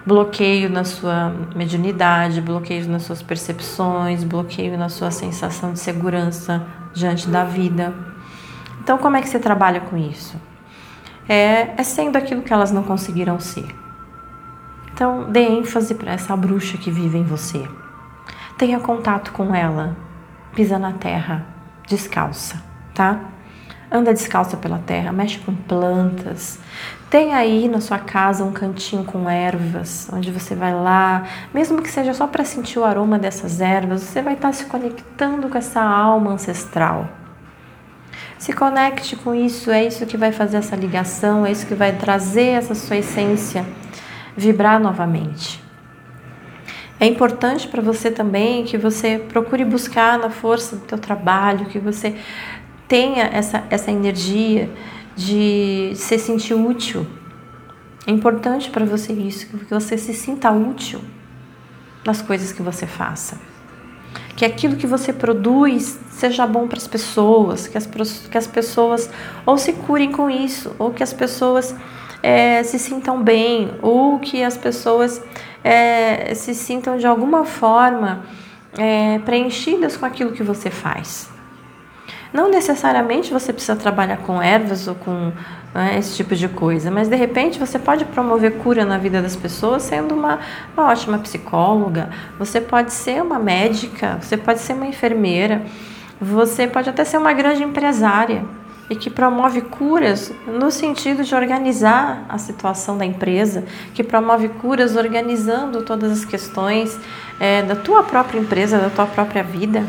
bloqueio 0.05 0.69
na 0.69 0.83
sua 0.83 1.33
mediunidade, 1.55 2.41
bloqueio 2.41 2.87
nas 2.87 3.03
suas 3.03 3.21
percepções, 3.21 4.23
bloqueio 4.23 4.77
na 4.77 4.89
sua 4.89 5.11
sensação 5.11 5.73
de 5.73 5.79
segurança 5.79 6.65
diante 6.93 7.27
da 7.27 7.43
vida. 7.43 8.10
Então, 8.81 8.97
como 8.97 9.15
é 9.15 9.21
que 9.21 9.29
você 9.29 9.37
trabalha 9.37 9.79
com 9.79 9.95
isso? 9.95 10.35
É, 11.29 11.73
é 11.77 11.83
sendo 11.83 12.17
aquilo 12.17 12.41
que 12.41 12.51
elas 12.51 12.71
não 12.71 12.81
conseguiram 12.81 13.39
ser. 13.39 13.67
Então, 14.91 15.31
dê 15.31 15.47
ênfase 15.47 15.93
para 15.93 16.11
essa 16.11 16.35
bruxa 16.35 16.79
que 16.79 16.89
vive 16.89 17.19
em 17.19 17.23
você. 17.23 17.63
Tenha 18.57 18.79
contato 18.79 19.31
com 19.33 19.53
ela. 19.53 19.95
Pisa 20.55 20.79
na 20.79 20.93
terra, 20.93 21.45
descalça, 21.87 22.61
tá? 22.93 23.19
Anda 23.91 24.13
descalça 24.13 24.57
pela 24.57 24.79
terra, 24.79 25.11
mexe 25.11 25.37
com 25.39 25.53
plantas. 25.53 26.59
Tem 27.09 27.35
aí 27.35 27.69
na 27.69 27.79
sua 27.79 27.99
casa 27.99 28.43
um 28.43 28.51
cantinho 28.51 29.03
com 29.03 29.29
ervas, 29.29 30.09
onde 30.11 30.31
você 30.31 30.55
vai 30.55 30.73
lá, 30.73 31.23
mesmo 31.53 31.81
que 31.81 31.89
seja 31.89 32.13
só 32.13 32.25
para 32.25 32.43
sentir 32.43 32.79
o 32.79 32.83
aroma 32.83 33.19
dessas 33.19 33.61
ervas, 33.61 34.01
você 34.01 34.21
vai 34.21 34.33
estar 34.33 34.51
se 34.53 34.65
conectando 34.65 35.49
com 35.49 35.57
essa 35.57 35.81
alma 35.81 36.31
ancestral. 36.31 37.20
Se 38.41 38.53
conecte 38.53 39.15
com 39.15 39.35
isso, 39.35 39.69
é 39.69 39.85
isso 39.85 40.03
que 40.07 40.17
vai 40.17 40.31
fazer 40.31 40.57
essa 40.57 40.75
ligação, 40.75 41.45
é 41.45 41.51
isso 41.51 41.67
que 41.67 41.75
vai 41.75 41.95
trazer 41.95 42.47
essa 42.57 42.73
sua 42.73 42.97
essência 42.97 43.63
vibrar 44.35 44.79
novamente. 44.79 45.63
É 46.99 47.05
importante 47.05 47.67
para 47.67 47.83
você 47.83 48.09
também 48.09 48.63
que 48.63 48.79
você 48.79 49.19
procure 49.19 49.63
buscar 49.63 50.17
na 50.17 50.31
força 50.31 50.75
do 50.75 50.81
teu 50.81 50.97
trabalho, 50.97 51.67
que 51.67 51.77
você 51.77 52.15
tenha 52.87 53.25
essa, 53.25 53.63
essa 53.69 53.91
energia 53.91 54.71
de 55.15 55.91
se 55.93 56.17
sentir 56.17 56.55
útil. 56.55 57.05
É 58.07 58.11
importante 58.11 58.71
para 58.71 58.85
você 58.85 59.13
isso, 59.13 59.45
que 59.45 59.71
você 59.71 59.99
se 59.99 60.15
sinta 60.15 60.49
útil 60.49 60.99
nas 62.03 62.23
coisas 62.23 62.51
que 62.51 62.63
você 62.63 62.87
faça 62.87 63.50
que 64.41 64.45
aquilo 64.45 64.75
que 64.75 64.87
você 64.87 65.13
produz 65.13 65.99
seja 66.09 66.47
bom 66.47 66.67
para 66.67 66.79
as 66.79 66.87
pessoas, 66.87 67.67
que 67.67 67.77
as, 67.77 67.85
que 67.85 68.35
as 68.35 68.47
pessoas 68.47 69.07
ou 69.45 69.55
se 69.55 69.71
curem 69.71 70.11
com 70.11 70.31
isso, 70.31 70.75
ou 70.79 70.89
que 70.89 71.03
as 71.03 71.13
pessoas 71.13 71.75
é, 72.23 72.63
se 72.63 72.79
sintam 72.79 73.21
bem, 73.21 73.69
ou 73.83 74.17
que 74.17 74.41
as 74.43 74.57
pessoas 74.57 75.21
é, 75.63 76.33
se 76.33 76.55
sintam 76.55 76.97
de 76.97 77.05
alguma 77.05 77.45
forma 77.45 78.25
é, 78.79 79.19
preenchidas 79.19 79.95
com 79.95 80.07
aquilo 80.07 80.31
que 80.31 80.41
você 80.41 80.71
faz. 80.71 81.29
Não 82.33 82.49
necessariamente 82.49 83.33
você 83.33 83.51
precisa 83.51 83.75
trabalhar 83.75 84.17
com 84.17 84.41
ervas 84.41 84.87
ou 84.87 84.95
com 84.95 85.31
né, 85.73 85.97
esse 85.97 86.15
tipo 86.15 86.33
de 86.35 86.47
coisa, 86.47 86.89
mas 86.89 87.09
de 87.09 87.15
repente 87.15 87.59
você 87.59 87.77
pode 87.77 88.05
promover 88.05 88.57
cura 88.59 88.85
na 88.85 88.97
vida 88.97 89.21
das 89.21 89.35
pessoas 89.35 89.83
sendo 89.83 90.15
uma, 90.15 90.39
uma 90.75 90.87
ótima 90.89 91.17
psicóloga, 91.19 92.09
você 92.39 92.61
pode 92.61 92.93
ser 92.93 93.21
uma 93.21 93.37
médica, 93.37 94.17
você 94.21 94.37
pode 94.37 94.59
ser 94.59 94.73
uma 94.73 94.87
enfermeira, 94.87 95.61
você 96.21 96.67
pode 96.67 96.89
até 96.89 97.03
ser 97.03 97.17
uma 97.17 97.33
grande 97.33 97.63
empresária 97.63 98.45
e 98.89 98.95
que 98.95 99.09
promove 99.09 99.61
curas 99.61 100.33
no 100.45 100.69
sentido 100.69 101.23
de 101.23 101.33
organizar 101.33 102.25
a 102.27 102.37
situação 102.37 102.97
da 102.97 103.05
empresa, 103.05 103.63
que 103.93 104.03
promove 104.03 104.49
curas 104.49 104.95
organizando 104.95 105.81
todas 105.81 106.11
as 106.11 106.25
questões 106.25 106.99
é, 107.39 107.61
da 107.61 107.75
tua 107.75 108.03
própria 108.03 108.39
empresa, 108.39 108.77
da 108.77 108.89
tua 108.89 109.05
própria 109.05 109.43
vida. 109.43 109.85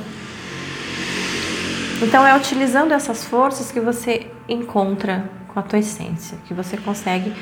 Então 2.02 2.26
é 2.26 2.36
utilizando 2.36 2.90
essas 2.90 3.24
forças 3.24 3.70
que 3.70 3.78
você 3.78 4.26
encontra 4.48 5.30
com 5.46 5.60
a 5.60 5.62
tua 5.62 5.78
essência, 5.78 6.36
que 6.48 6.52
você 6.52 6.76
consegue 6.76 7.32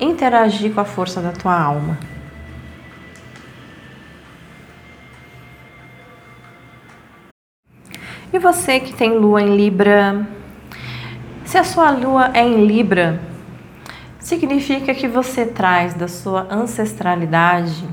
interagir 0.00 0.72
com 0.72 0.80
a 0.80 0.86
força 0.86 1.20
da 1.20 1.32
tua 1.32 1.54
alma. 1.60 1.98
E 8.32 8.38
você 8.38 8.80
que 8.80 8.94
tem 8.94 9.18
lua 9.18 9.42
em 9.42 9.54
Libra, 9.54 10.26
se 11.44 11.58
a 11.58 11.64
sua 11.64 11.90
lua 11.90 12.30
é 12.32 12.42
em 12.42 12.64
Libra, 12.64 13.20
significa 14.18 14.94
que 14.94 15.08
você 15.08 15.44
traz 15.44 15.92
da 15.92 16.08
sua 16.08 16.46
ancestralidade 16.50 17.86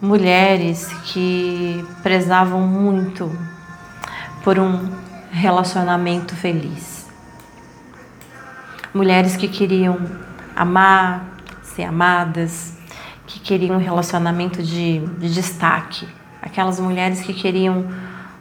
mulheres 0.00 0.88
que 1.04 1.84
prezavam 2.02 2.66
muito 2.66 3.30
por 4.42 4.58
um 4.58 5.11
relacionamento 5.32 6.36
feliz. 6.36 7.10
Mulheres 8.92 9.34
que 9.36 9.48
queriam 9.48 9.98
amar, 10.54 11.24
ser 11.62 11.84
amadas, 11.84 12.76
que 13.26 13.40
queriam 13.40 13.76
um 13.76 13.80
relacionamento 13.80 14.62
de, 14.62 15.00
de 15.00 15.32
destaque. 15.32 16.06
Aquelas 16.42 16.78
mulheres 16.78 17.22
que 17.22 17.32
queriam 17.32 17.86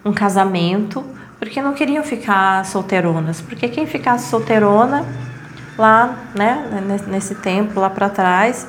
um 0.03 0.11
casamento 0.11 1.03
porque 1.39 1.61
não 1.61 1.73
queriam 1.73 2.03
ficar 2.03 2.65
solteironas. 2.65 3.39
Porque 3.39 3.69
quem 3.69 3.87
ficasse 3.87 4.29
solteirona 4.29 5.05
lá, 5.77 6.15
né, 6.35 6.83
nesse 7.07 7.35
tempo 7.35 7.79
lá 7.79 7.89
para 7.89 8.09
trás, 8.09 8.67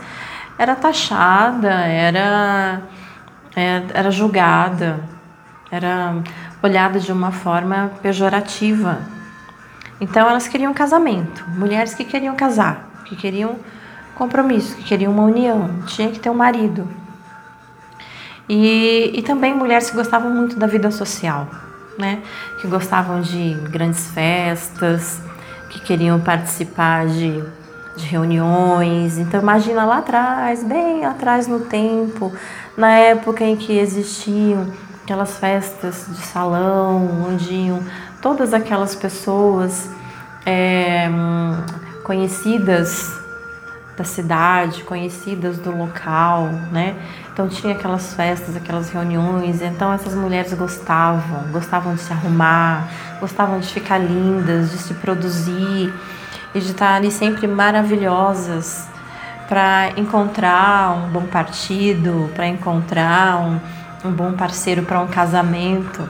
era 0.57 0.77
taxada, 0.77 1.71
era, 1.71 2.83
é, 3.57 3.83
era 3.93 4.11
julgada, 4.11 5.01
era 5.71 6.15
olhada 6.63 7.01
de 7.01 7.13
uma 7.13 7.33
forma 7.33 7.91
pejorativa. 8.03 8.99
Então 10.01 10.29
elas 10.29 10.49
queriam 10.49 10.73
casamento, 10.73 11.45
mulheres 11.51 11.95
que 11.95 12.05
queriam 12.05 12.35
casar, 12.35 12.89
que 13.05 13.17
queriam 13.17 13.57
compromisso, 14.15 14.77
que 14.77 14.85
queriam 14.85 15.13
uma 15.13 15.25
união, 15.25 15.83
tinha 15.87 16.11
que 16.11 16.19
ter 16.19 16.31
um 16.31 16.35
marido. 16.35 16.89
E, 18.49 19.13
e 19.15 19.23
também 19.23 19.55
mulheres 19.55 19.91
que 19.91 19.97
gostavam 19.97 20.31
muito 20.31 20.57
da 20.57 20.67
vida 20.67 20.91
social, 20.91 21.49
né? 21.99 22.21
Que 22.61 22.67
gostavam 22.67 23.21
de 23.21 23.55
grandes 23.71 24.09
festas, 24.09 25.21
que 25.71 25.81
queriam 25.81 26.21
participar 26.21 27.07
de, 27.07 27.43
de 27.97 28.07
reuniões. 28.07 29.19
Então 29.19 29.41
imagina 29.41 29.85
lá 29.85 29.99
atrás, 29.99 30.63
bem 30.65 31.05
atrás 31.05 31.47
no 31.47 31.61
tempo, 31.61 32.33
na 32.77 32.91
época 32.91 33.45
em 33.45 33.57
que 33.57 33.79
existiam 33.79 34.67
aquelas 35.13 35.37
festas 35.37 36.07
de 36.09 36.23
salão, 36.23 37.27
onde 37.29 37.71
todas 38.23 38.55
aquelas 38.55 38.95
pessoas 38.95 39.91
é, 40.47 41.07
conhecidas 42.03 43.13
da 43.95 44.05
cidade, 44.05 44.83
conhecidas 44.85 45.59
do 45.59 45.71
local, 45.77 46.47
né? 46.73 46.97
Então 47.31 47.47
tinha 47.47 47.75
aquelas 47.75 48.15
festas, 48.15 48.57
aquelas 48.57 48.89
reuniões, 48.89 49.61
então 49.61 49.93
essas 49.93 50.15
mulheres 50.15 50.55
gostavam, 50.55 51.53
gostavam 51.53 51.95
de 51.95 52.01
se 52.01 52.11
arrumar, 52.11 52.89
gostavam 53.21 53.61
de 53.61 53.69
ficar 53.69 53.99
lindas, 53.99 54.71
de 54.71 54.79
se 54.79 54.95
produzir 54.95 55.93
e 56.55 56.59
de 56.59 56.71
estar 56.71 56.95
ali 56.95 57.11
sempre 57.11 57.47
maravilhosas 57.47 58.89
para 59.47 59.91
encontrar 59.99 60.93
um 60.97 61.11
bom 61.11 61.27
partido, 61.27 62.31
para 62.35 62.47
encontrar 62.47 63.37
um, 63.41 63.61
um 64.05 64.11
bom 64.11 64.33
parceiro 64.33 64.83
para 64.83 65.01
um 65.01 65.07
casamento. 65.07 66.09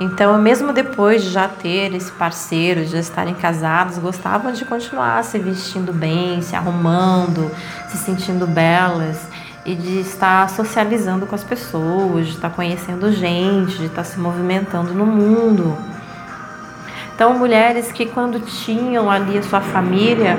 Então, 0.00 0.36
mesmo 0.38 0.72
depois 0.72 1.22
de 1.22 1.30
já 1.30 1.46
ter 1.46 1.94
esse 1.94 2.10
parceiro, 2.12 2.84
de 2.84 2.90
já 2.90 2.98
estarem 2.98 3.34
casados, 3.34 3.96
gostavam 3.98 4.52
de 4.52 4.64
continuar 4.64 5.22
se 5.22 5.38
vestindo 5.38 5.92
bem, 5.92 6.42
se 6.42 6.56
arrumando, 6.56 7.50
se 7.88 7.98
sentindo 7.98 8.46
belas 8.46 9.28
e 9.64 9.74
de 9.74 10.00
estar 10.00 10.50
socializando 10.50 11.26
com 11.26 11.34
as 11.34 11.44
pessoas, 11.44 12.26
de 12.26 12.32
estar 12.34 12.50
conhecendo 12.50 13.12
gente, 13.12 13.78
de 13.78 13.86
estar 13.86 14.04
se 14.04 14.18
movimentando 14.18 14.92
no 14.92 15.06
mundo. 15.06 15.78
Então, 17.14 17.38
mulheres 17.38 17.92
que 17.92 18.06
quando 18.06 18.40
tinham 18.40 19.08
ali 19.08 19.38
a 19.38 19.42
sua 19.44 19.60
família, 19.60 20.36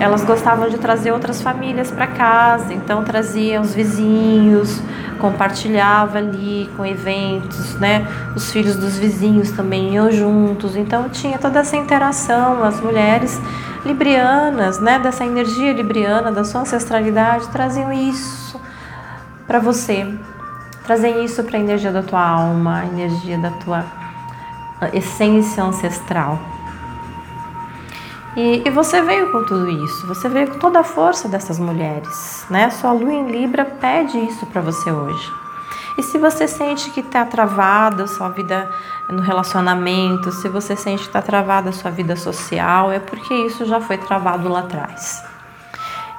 elas 0.00 0.24
gostavam 0.24 0.68
de 0.68 0.78
trazer 0.78 1.12
outras 1.12 1.42
famílias 1.42 1.90
para 1.90 2.06
casa, 2.06 2.72
então 2.72 3.04
traziam 3.04 3.62
os 3.62 3.74
vizinhos, 3.74 4.80
compartilhava 5.20 6.16
ali 6.16 6.70
com 6.74 6.86
eventos, 6.86 7.74
né? 7.74 8.08
Os 8.34 8.50
filhos 8.50 8.76
dos 8.76 8.98
vizinhos 8.98 9.50
também 9.50 9.94
iam 9.94 10.10
juntos, 10.10 10.74
então 10.74 11.10
tinha 11.10 11.38
toda 11.38 11.60
essa 11.60 11.76
interação, 11.76 12.64
as 12.64 12.80
mulheres 12.80 13.38
librianas, 13.84 14.80
né, 14.80 14.98
dessa 14.98 15.24
energia 15.24 15.72
libriana, 15.72 16.32
da 16.32 16.44
sua 16.44 16.62
ancestralidade, 16.62 17.48
traziam 17.48 17.92
isso 17.92 18.60
para 19.46 19.58
você. 19.58 20.06
Trazem 20.84 21.24
isso 21.24 21.44
para 21.44 21.56
a 21.56 21.60
energia 21.60 21.92
da 21.92 22.02
tua 22.02 22.20
alma, 22.20 22.80
a 22.80 22.86
energia 22.86 23.38
da 23.38 23.50
tua 23.50 23.84
essência 24.92 25.62
ancestral. 25.62 26.38
E, 28.42 28.62
e, 28.64 28.70
você 28.70 29.02
veio 29.02 29.30
com 29.30 29.44
tudo 29.44 29.68
isso, 29.68 30.06
você 30.06 30.26
veio 30.26 30.48
com 30.48 30.58
toda 30.58 30.80
a 30.80 30.82
força 30.82 31.28
dessas 31.28 31.58
mulheres, 31.58 32.46
né? 32.48 32.70
Sua 32.70 32.90
lua 32.90 33.12
em 33.12 33.30
Libra 33.30 33.66
pede 33.66 34.16
isso 34.16 34.46
para 34.46 34.62
você 34.62 34.90
hoje. 34.90 35.30
E 35.98 36.02
se 36.02 36.16
você 36.16 36.48
sente 36.48 36.90
que 36.90 37.00
está 37.00 37.22
travada 37.26 38.06
sua 38.06 38.30
vida 38.30 38.70
no 39.10 39.20
relacionamento, 39.20 40.32
se 40.32 40.48
você 40.48 40.74
sente 40.74 41.02
que 41.02 41.08
está 41.08 41.20
travada 41.20 41.70
sua 41.70 41.90
vida 41.90 42.16
social, 42.16 42.90
é 42.90 42.98
porque 42.98 43.34
isso 43.34 43.66
já 43.66 43.78
foi 43.78 43.98
travado 43.98 44.48
lá 44.48 44.60
atrás. 44.60 45.22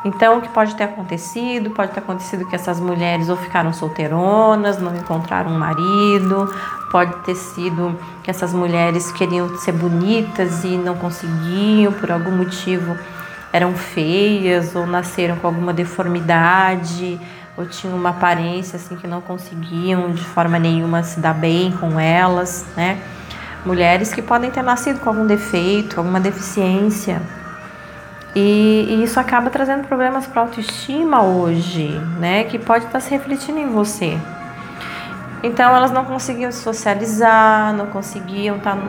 Então, 0.04 0.40
o 0.40 0.42
que 0.42 0.50
pode 0.50 0.76
ter 0.76 0.84
acontecido? 0.84 1.70
Pode 1.70 1.92
ter 1.92 2.00
acontecido 2.00 2.46
que 2.48 2.56
essas 2.56 2.80
mulheres 2.80 3.30
ou 3.30 3.38
ficaram 3.38 3.72
solteironas, 3.72 4.80
não 4.80 4.96
encontraram 4.96 5.52
um 5.52 5.60
marido, 5.60 6.52
pode 6.92 7.14
ter 7.24 7.36
sido 7.36 7.96
que 8.24 8.32
essas 8.32 8.52
mulheres 8.52 9.12
queriam 9.12 9.56
ser 9.60 9.74
bonitas 9.74 10.64
e 10.64 10.76
não 10.76 10.96
conseguiam, 10.96 11.94
por 11.94 12.12
algum 12.12 12.32
motivo 12.32 12.98
eram 13.54 13.74
feias 13.74 14.76
ou 14.76 14.88
nasceram 14.88 15.36
com 15.36 15.46
alguma 15.46 15.74
deformidade 15.74 17.20
ou 17.58 17.66
tinham 17.66 17.98
uma 17.98 18.10
aparência 18.10 18.78
assim 18.78 18.96
que 18.96 19.06
não 19.06 19.20
conseguiam 19.20 20.12
de 20.12 20.24
forma 20.24 20.58
nenhuma 20.58 21.04
se 21.04 21.20
dar 21.20 21.34
bem 21.34 21.72
com 21.72 22.00
elas, 22.00 22.66
né? 22.76 22.98
Mulheres 23.66 24.14
que 24.14 24.22
podem 24.22 24.50
ter 24.50 24.64
nascido 24.64 25.00
com 25.00 25.10
algum 25.10 25.28
defeito, 25.28 26.00
alguma 26.00 26.20
deficiência, 26.20 27.22
e, 28.36 28.88
e 28.90 29.04
isso 29.04 29.20
acaba 29.20 29.50
trazendo 29.50 29.88
problemas 29.88 30.26
para 30.26 30.42
a 30.42 30.46
autoestima 30.46 31.22
hoje, 31.22 31.90
né? 32.20 32.46
Que 32.46 32.58
pode 32.58 32.86
estar 32.86 33.00
tá 33.00 33.00
se 33.00 33.12
refletindo 33.12 33.60
em 33.60 33.68
você. 33.68 34.18
Então 35.44 35.76
elas 35.76 35.92
não 35.92 36.06
conseguiam 36.06 36.52
socializar, 36.52 37.74
não 37.74 37.88
conseguiam 37.88 38.58
estar 38.58 38.76
tá 38.76 38.82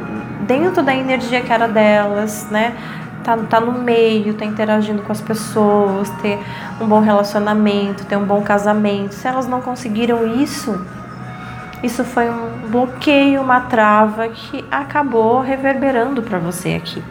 dentro 0.43 0.83
da 0.83 0.95
energia 0.95 1.41
que 1.41 1.53
era 1.53 1.67
delas, 1.67 2.47
né? 2.51 2.77
Tá, 3.25 3.37
tá 3.37 3.61
no 3.61 3.73
meio, 3.73 4.35
tá 4.35 4.45
interagindo 4.45 5.03
com 5.03 5.13
as 5.13 5.21
pessoas, 5.21 6.11
ter 6.21 6.39
um 6.81 6.87
bom 6.87 7.01
relacionamento, 7.01 8.05
ter 8.05 8.17
um 8.17 8.25
bom 8.25 8.43
casamento. 8.43 9.15
Se 9.15 9.27
elas 9.27 9.47
não 9.47 9.61
conseguiram 9.61 10.27
isso, 10.41 10.85
isso 11.83 12.05
foi 12.05 12.29
um 12.29 12.69
bloqueio, 12.69 13.41
uma 13.41 13.63
trava 13.63 14.29
que 14.29 14.65
acabou 14.71 15.41
reverberando 15.41 16.23
para 16.23 16.39
você 16.39 16.75
aqui. 16.75 17.03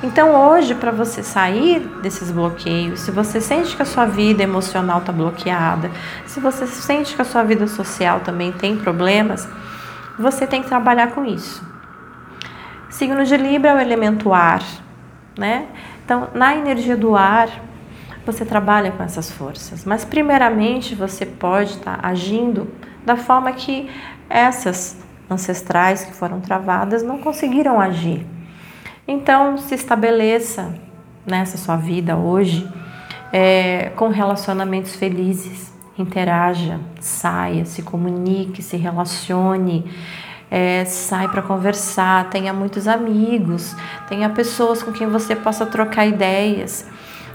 Então, 0.00 0.32
hoje, 0.48 0.76
para 0.76 0.92
você 0.92 1.24
sair 1.24 1.80
desses 2.00 2.30
bloqueios, 2.30 3.00
se 3.00 3.10
você 3.10 3.40
sente 3.40 3.74
que 3.74 3.82
a 3.82 3.84
sua 3.84 4.06
vida 4.06 4.44
emocional 4.44 5.00
está 5.00 5.10
bloqueada, 5.10 5.90
se 6.24 6.38
você 6.38 6.68
sente 6.68 7.16
que 7.16 7.22
a 7.22 7.24
sua 7.24 7.42
vida 7.42 7.66
social 7.66 8.20
também 8.20 8.52
tem 8.52 8.76
problemas, 8.76 9.48
você 10.16 10.46
tem 10.46 10.62
que 10.62 10.68
trabalhar 10.68 11.08
com 11.08 11.24
isso. 11.24 11.66
Signo 12.88 13.24
de 13.24 13.36
Libra 13.36 13.70
é 13.70 13.74
o 13.74 13.80
elemento 13.80 14.32
ar, 14.32 14.62
né? 15.36 15.66
Então, 16.04 16.28
na 16.32 16.54
energia 16.54 16.96
do 16.96 17.16
ar, 17.16 17.48
você 18.24 18.44
trabalha 18.44 18.92
com 18.92 19.02
essas 19.02 19.28
forças, 19.28 19.84
mas 19.84 20.04
primeiramente 20.04 20.94
você 20.94 21.26
pode 21.26 21.70
estar 21.70 21.98
tá 21.98 22.08
agindo 22.08 22.68
da 23.04 23.16
forma 23.16 23.52
que 23.52 23.90
essas 24.30 24.96
ancestrais 25.28 26.04
que 26.04 26.12
foram 26.12 26.40
travadas 26.40 27.02
não 27.02 27.18
conseguiram 27.18 27.80
agir. 27.80 28.37
Então, 29.10 29.56
se 29.56 29.74
estabeleça 29.74 30.74
nessa 31.24 31.56
sua 31.56 31.76
vida 31.76 32.14
hoje 32.14 32.68
é, 33.32 33.90
com 33.96 34.08
relacionamentos 34.08 34.94
felizes. 34.94 35.72
Interaja, 35.96 36.78
saia, 37.00 37.64
se 37.64 37.80
comunique, 37.82 38.62
se 38.62 38.76
relacione, 38.76 39.90
é, 40.50 40.84
sai 40.84 41.26
para 41.26 41.40
conversar, 41.40 42.28
tenha 42.28 42.52
muitos 42.52 42.86
amigos, 42.86 43.74
tenha 44.08 44.28
pessoas 44.28 44.82
com 44.82 44.92
quem 44.92 45.08
você 45.08 45.34
possa 45.34 45.64
trocar 45.64 46.06
ideias. 46.06 46.86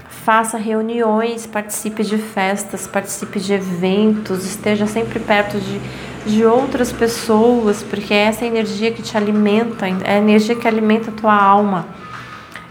Faça 0.08 0.56
reuniões, 0.56 1.44
participe 1.44 2.04
de 2.04 2.16
festas, 2.16 2.86
participe 2.86 3.40
de 3.40 3.52
eventos, 3.52 4.46
esteja 4.46 4.86
sempre 4.86 5.18
perto 5.18 5.58
de 5.58 5.78
de 6.26 6.44
outras 6.44 6.92
pessoas, 6.92 7.82
porque 7.82 8.14
é 8.14 8.24
essa 8.24 8.44
energia 8.44 8.90
que 8.90 9.02
te 9.02 9.16
alimenta, 9.16 9.86
é 9.86 10.14
a 10.14 10.18
energia 10.18 10.56
que 10.56 10.66
alimenta 10.66 11.10
a 11.10 11.14
tua 11.14 11.34
alma. 11.34 11.86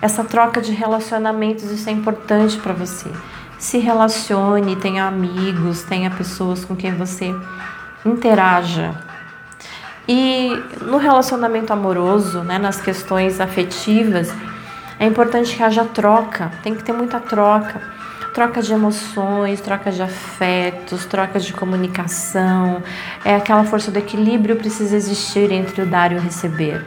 Essa 0.01 0.23
troca 0.23 0.59
de 0.59 0.71
relacionamentos, 0.71 1.63
isso 1.65 1.89
é 1.89 1.91
importante 1.91 2.57
para 2.57 2.73
você. 2.73 3.09
Se 3.57 3.77
relacione, 3.77 4.75
tenha 4.75 5.05
amigos, 5.05 5.83
tenha 5.83 6.09
pessoas 6.09 6.65
com 6.65 6.75
quem 6.75 6.93
você 6.93 7.33
interaja. 8.05 8.93
E 10.07 10.61
no 10.81 10.97
relacionamento 10.97 11.71
amoroso, 11.71 12.41
né, 12.41 12.57
nas 12.57 12.81
questões 12.81 13.39
afetivas, 13.39 14.33
é 14.99 15.05
importante 15.05 15.55
que 15.55 15.63
haja 15.63 15.85
troca, 15.85 16.51
tem 16.61 16.75
que 16.75 16.83
ter 16.83 16.91
muita 16.91 17.19
troca. 17.19 17.81
Troca 18.33 18.61
de 18.61 18.73
emoções, 18.73 19.61
troca 19.61 19.91
de 19.91 20.01
afetos, 20.01 21.05
troca 21.05 21.39
de 21.39 21.53
comunicação. 21.53 22.81
É 23.23 23.35
aquela 23.35 23.63
força 23.63 23.91
do 23.91 23.99
equilíbrio 23.99 24.55
precisa 24.55 24.95
existir 24.95 25.51
entre 25.51 25.83
o 25.83 25.85
dar 25.85 26.11
e 26.11 26.15
o 26.15 26.19
receber. 26.19 26.83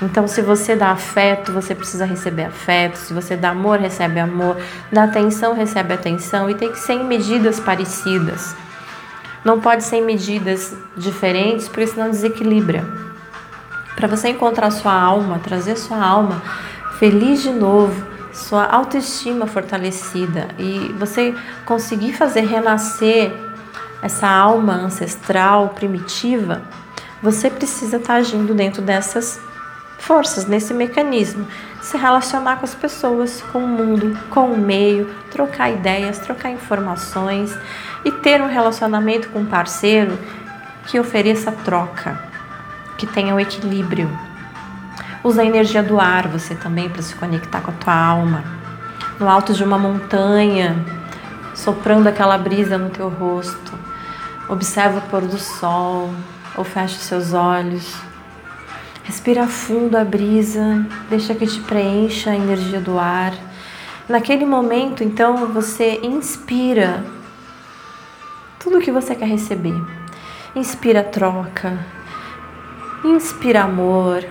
Então, 0.00 0.26
se 0.26 0.40
você 0.40 0.74
dá 0.74 0.90
afeto, 0.90 1.52
você 1.52 1.74
precisa 1.74 2.04
receber 2.04 2.44
afeto. 2.44 2.96
Se 2.96 3.12
você 3.12 3.36
dá 3.36 3.50
amor, 3.50 3.78
recebe 3.78 4.20
amor. 4.20 4.56
Dá 4.90 5.04
atenção, 5.04 5.54
recebe 5.54 5.94
atenção. 5.94 6.48
E 6.48 6.54
tem 6.54 6.70
que 6.70 6.78
ser 6.78 6.94
em 6.94 7.04
medidas 7.04 7.60
parecidas. 7.60 8.54
Não 9.44 9.60
pode 9.60 9.84
ser 9.84 9.96
em 9.96 10.04
medidas 10.04 10.76
diferentes, 10.96 11.68
porque 11.68 11.88
senão 11.88 12.10
desequilibra. 12.10 12.84
Para 13.96 14.08
você 14.08 14.28
encontrar 14.28 14.70
sua 14.70 14.92
alma, 14.92 15.38
trazer 15.38 15.76
sua 15.76 16.02
alma 16.04 16.42
feliz 16.98 17.42
de 17.42 17.50
novo, 17.50 18.11
sua 18.32 18.64
autoestima 18.64 19.46
fortalecida 19.46 20.48
e 20.58 20.94
você 20.98 21.34
conseguir 21.64 22.12
fazer 22.14 22.42
renascer 22.42 23.32
essa 24.02 24.28
alma 24.28 24.74
ancestral 24.74 25.70
primitiva, 25.70 26.62
você 27.22 27.48
precisa 27.48 27.98
estar 27.98 28.14
agindo 28.14 28.54
dentro 28.54 28.82
dessas 28.82 29.40
forças, 29.98 30.46
nesse 30.46 30.74
mecanismo. 30.74 31.46
Se 31.80 31.96
relacionar 31.96 32.56
com 32.56 32.64
as 32.64 32.74
pessoas, 32.74 33.40
com 33.52 33.60
o 33.60 33.68
mundo, 33.68 34.18
com 34.30 34.46
o 34.46 34.58
meio, 34.58 35.08
trocar 35.30 35.70
ideias, 35.70 36.18
trocar 36.18 36.50
informações 36.50 37.56
e 38.04 38.10
ter 38.10 38.42
um 38.42 38.48
relacionamento 38.48 39.28
com 39.28 39.40
um 39.40 39.46
parceiro 39.46 40.18
que 40.86 40.98
ofereça 40.98 41.52
troca, 41.52 42.18
que 42.98 43.06
tenha 43.06 43.32
o 43.32 43.36
um 43.36 43.40
equilíbrio. 43.40 44.10
Usa 45.24 45.42
a 45.42 45.44
energia 45.44 45.84
do 45.84 46.00
ar 46.00 46.26
você 46.26 46.54
também 46.54 46.88
para 46.88 47.00
se 47.00 47.14
conectar 47.14 47.60
com 47.60 47.70
a 47.70 47.74
tua 47.74 47.94
alma. 47.94 48.42
No 49.20 49.28
alto 49.28 49.54
de 49.54 49.62
uma 49.62 49.78
montanha, 49.78 50.84
soprando 51.54 52.08
aquela 52.08 52.36
brisa 52.36 52.76
no 52.76 52.90
teu 52.90 53.08
rosto. 53.08 53.72
Observa 54.48 54.98
o 54.98 55.02
pôr 55.02 55.22
do 55.22 55.38
sol 55.38 56.10
ou 56.56 56.64
fecha 56.64 56.96
os 56.96 57.04
seus 57.04 57.32
olhos. 57.32 57.94
Respira 59.04 59.46
fundo 59.46 59.96
a 59.96 60.04
brisa, 60.04 60.84
deixa 61.08 61.34
que 61.34 61.46
te 61.46 61.60
preencha 61.60 62.30
a 62.30 62.36
energia 62.36 62.80
do 62.80 62.98
ar. 62.98 63.32
Naquele 64.08 64.44
momento, 64.44 65.04
então, 65.04 65.46
você 65.52 66.00
inspira 66.02 67.04
tudo 68.58 68.78
o 68.78 68.80
que 68.80 68.90
você 68.90 69.14
quer 69.14 69.28
receber. 69.28 69.74
Inspira 70.54 71.02
troca, 71.02 71.78
inspira 73.04 73.62
amor, 73.62 74.24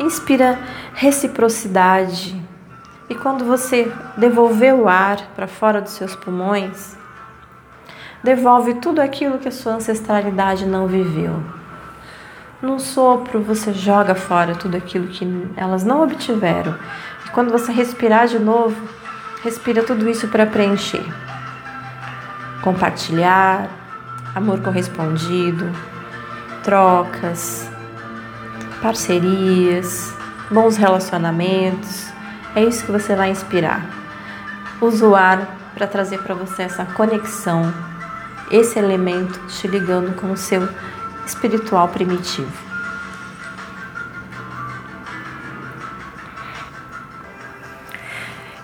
inspira 0.00 0.58
reciprocidade. 0.94 2.40
E 3.08 3.14
quando 3.14 3.44
você 3.44 3.92
devolver 4.16 4.74
o 4.74 4.88
ar 4.88 5.18
para 5.34 5.46
fora 5.46 5.80
dos 5.80 5.92
seus 5.92 6.14
pulmões, 6.16 6.96
devolve 8.22 8.74
tudo 8.74 9.00
aquilo 9.00 9.38
que 9.38 9.48
a 9.48 9.52
sua 9.52 9.74
ancestralidade 9.74 10.66
não 10.66 10.86
viveu. 10.86 11.42
Num 12.60 12.78
sopro, 12.78 13.42
você 13.42 13.72
joga 13.72 14.14
fora 14.14 14.54
tudo 14.54 14.76
aquilo 14.76 15.08
que 15.08 15.26
elas 15.56 15.84
não 15.84 16.02
obtiveram. 16.02 16.76
E 17.26 17.30
quando 17.30 17.50
você 17.50 17.72
respirar 17.72 18.28
de 18.28 18.38
novo, 18.38 18.76
respira 19.42 19.82
tudo 19.82 20.08
isso 20.08 20.28
para 20.28 20.46
preencher 20.46 21.04
compartilhar, 22.62 23.68
amor 24.34 24.62
correspondido, 24.62 25.70
trocas, 26.62 27.68
parcerias, 28.82 30.12
bons 30.50 30.76
relacionamentos. 30.76 32.12
É 32.54 32.62
isso 32.62 32.84
que 32.84 32.92
você 32.92 33.14
vai 33.14 33.30
inspirar. 33.30 33.86
Usa 34.80 35.06
o 35.06 35.14
ar 35.14 35.46
para 35.72 35.86
trazer 35.86 36.18
para 36.18 36.34
você 36.34 36.62
essa 36.62 36.84
conexão, 36.84 37.72
esse 38.50 38.78
elemento 38.78 39.38
te 39.46 39.68
ligando 39.68 40.14
com 40.16 40.32
o 40.32 40.36
seu 40.36 40.68
espiritual 41.24 41.88
primitivo. 41.88 42.72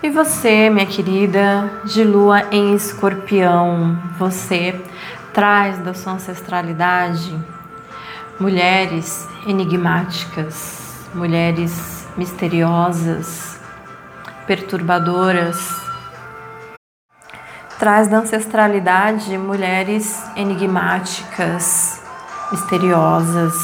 E 0.03 0.11
você, 0.11 0.69
minha 0.71 0.87
querida, 0.87 1.71
de 1.85 2.05
lua 2.05 2.43
em 2.51 2.75
escorpião, 2.75 3.99
você 4.19 4.81
traz 5.33 5.79
da 5.79 5.95
sua 5.95 6.15
ancestralidade 6.15 7.37
mulheres 8.41 9.27
enigmáticas, 9.47 11.09
mulheres 11.15 12.07
misteriosas, 12.17 13.59
perturbadoras. 14.47 15.57
Traz 17.79 18.09
da 18.09 18.19
ancestralidade 18.19 19.39
mulheres 19.39 20.23
enigmáticas, 20.37 22.03
misteriosas, 22.51 23.55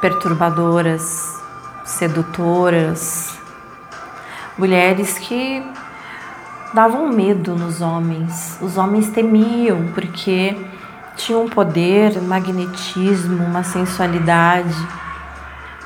perturbadoras, 0.00 1.40
sedutoras 1.84 3.32
mulheres 4.58 5.18
que 5.18 5.62
davam 6.74 7.08
medo 7.08 7.54
nos 7.54 7.80
homens. 7.80 8.58
Os 8.60 8.76
homens 8.76 9.10
temiam 9.10 9.88
porque 9.94 10.56
tinham 11.16 11.44
um 11.44 11.48
poder, 11.48 12.18
um 12.18 12.26
magnetismo, 12.26 13.44
uma 13.44 13.62
sensualidade, 13.62 14.74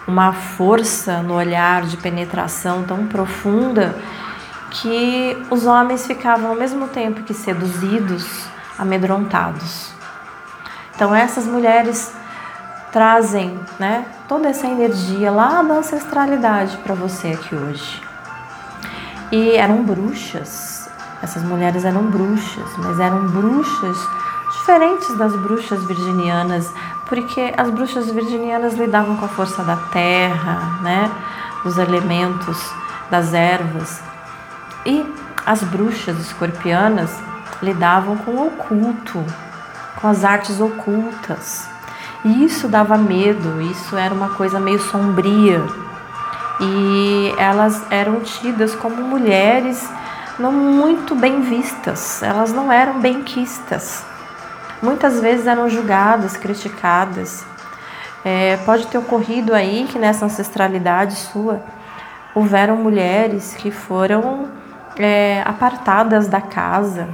uma 0.07 0.33
força 0.33 1.23
no 1.23 1.35
olhar 1.35 1.83
de 1.83 1.97
penetração 1.97 2.85
tão 2.85 3.07
profunda 3.07 3.97
que 4.71 5.37
os 5.51 5.67
homens 5.67 6.07
ficavam 6.07 6.51
ao 6.51 6.57
mesmo 6.57 6.89
tempo 6.89 7.23
que 7.23 7.35
seduzidos, 7.35 8.47
amedrontados. 8.79 9.93
Então 10.95 11.15
essas 11.15 11.47
mulheres 11.47 12.13
trazem, 12.93 13.59
né, 13.79 14.07
toda 14.29 14.49
essa 14.49 14.67
energia 14.67 15.31
lá 15.31 15.63
da 15.63 15.75
ancestralidade 15.75 16.77
para 16.79 16.95
você 16.95 17.29
aqui 17.29 17.55
hoje. 17.55 18.03
E 19.31 19.53
eram 19.53 19.83
bruxas. 19.83 20.89
Essas 21.23 21.43
mulheres 21.43 21.85
eram 21.85 22.05
bruxas, 22.05 22.77
mas 22.79 23.01
eram 23.01 23.27
bruxas 23.27 23.99
diferentes 24.51 25.15
das 25.17 25.35
bruxas 25.37 25.83
virginianas, 25.85 26.73
porque 27.09 27.53
as 27.57 27.71
bruxas 27.71 28.11
virginianas 28.11 28.75
lidavam 28.75 29.17
com 29.17 29.25
a 29.25 29.29
força 29.29 29.63
da 29.63 29.77
terra, 29.77 30.79
né, 30.83 31.11
dos 31.63 31.79
elementos, 31.79 32.59
das 33.11 33.35
ervas. 33.35 34.01
E 34.85 35.05
as 35.45 35.63
bruxas 35.63 36.19
escorpianas 36.19 37.11
lidavam 37.63 38.17
com 38.17 38.33
o 38.33 38.47
oculto, 38.49 39.25
com 40.01 40.09
as 40.09 40.25
artes 40.25 40.61
ocultas. 40.61 41.69
E 42.25 42.45
isso 42.45 42.69
dava 42.69 42.97
medo, 42.97 43.61
isso 43.61 43.97
era 43.97 44.13
uma 44.13 44.31
coisa 44.31 44.59
meio 44.59 44.81
sombria 44.81 45.65
e 46.61 47.35
elas 47.37 47.83
eram 47.91 48.21
tidas 48.21 48.75
como 48.75 49.03
mulheres 49.03 49.87
não 50.39 50.53
muito 50.53 51.15
bem 51.15 51.41
vistas, 51.41 52.23
elas 52.23 52.53
não 52.53 52.71
eram 52.71 53.01
benquistas. 53.01 54.05
Muitas 54.83 55.21
vezes 55.21 55.47
eram 55.47 55.69
julgadas, 55.69 56.37
criticadas. 56.37 57.45
É, 58.25 58.57
pode 58.59 58.87
ter 58.89 58.99
ocorrido 58.99 59.55
aí 59.55 59.87
que 59.91 59.99
nessa 59.99 60.25
ancestralidade 60.25 61.15
sua 61.15 61.63
houveram 62.35 62.77
mulheres 62.77 63.55
que 63.55 63.71
foram 63.71 64.49
é, 64.99 65.43
apartadas 65.47 66.29
da 66.29 66.41
casa, 66.41 67.09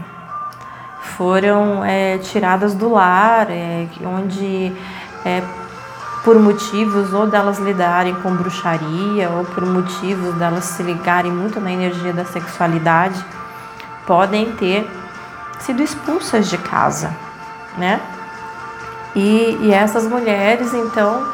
foram 1.17 1.85
é, 1.85 2.19
tiradas 2.19 2.75
do 2.75 2.89
lar, 2.89 3.49
é, 3.51 3.87
onde 4.05 4.73
é, 5.25 5.43
por 6.25 6.39
motivos 6.39 7.13
ou 7.13 7.27
delas 7.27 7.59
lidarem 7.59 8.15
com 8.17 8.35
bruxaria 8.35 9.31
ou 9.31 9.45
por 9.45 9.67
motivos 9.67 10.35
delas 10.37 10.65
se 10.65 10.83
ligarem 10.83 11.31
muito 11.31 11.61
na 11.61 11.71
energia 11.71 12.13
da 12.13 12.25
sexualidade, 12.25 13.25
podem 14.07 14.53
ter 14.53 14.89
sido 15.61 15.83
expulsas 15.83 16.49
de 16.49 16.59
casa, 16.59 17.15
né? 17.77 18.01
E, 19.15 19.59
e 19.63 19.73
essas 19.73 20.07
mulheres, 20.07 20.73
então, 20.73 21.27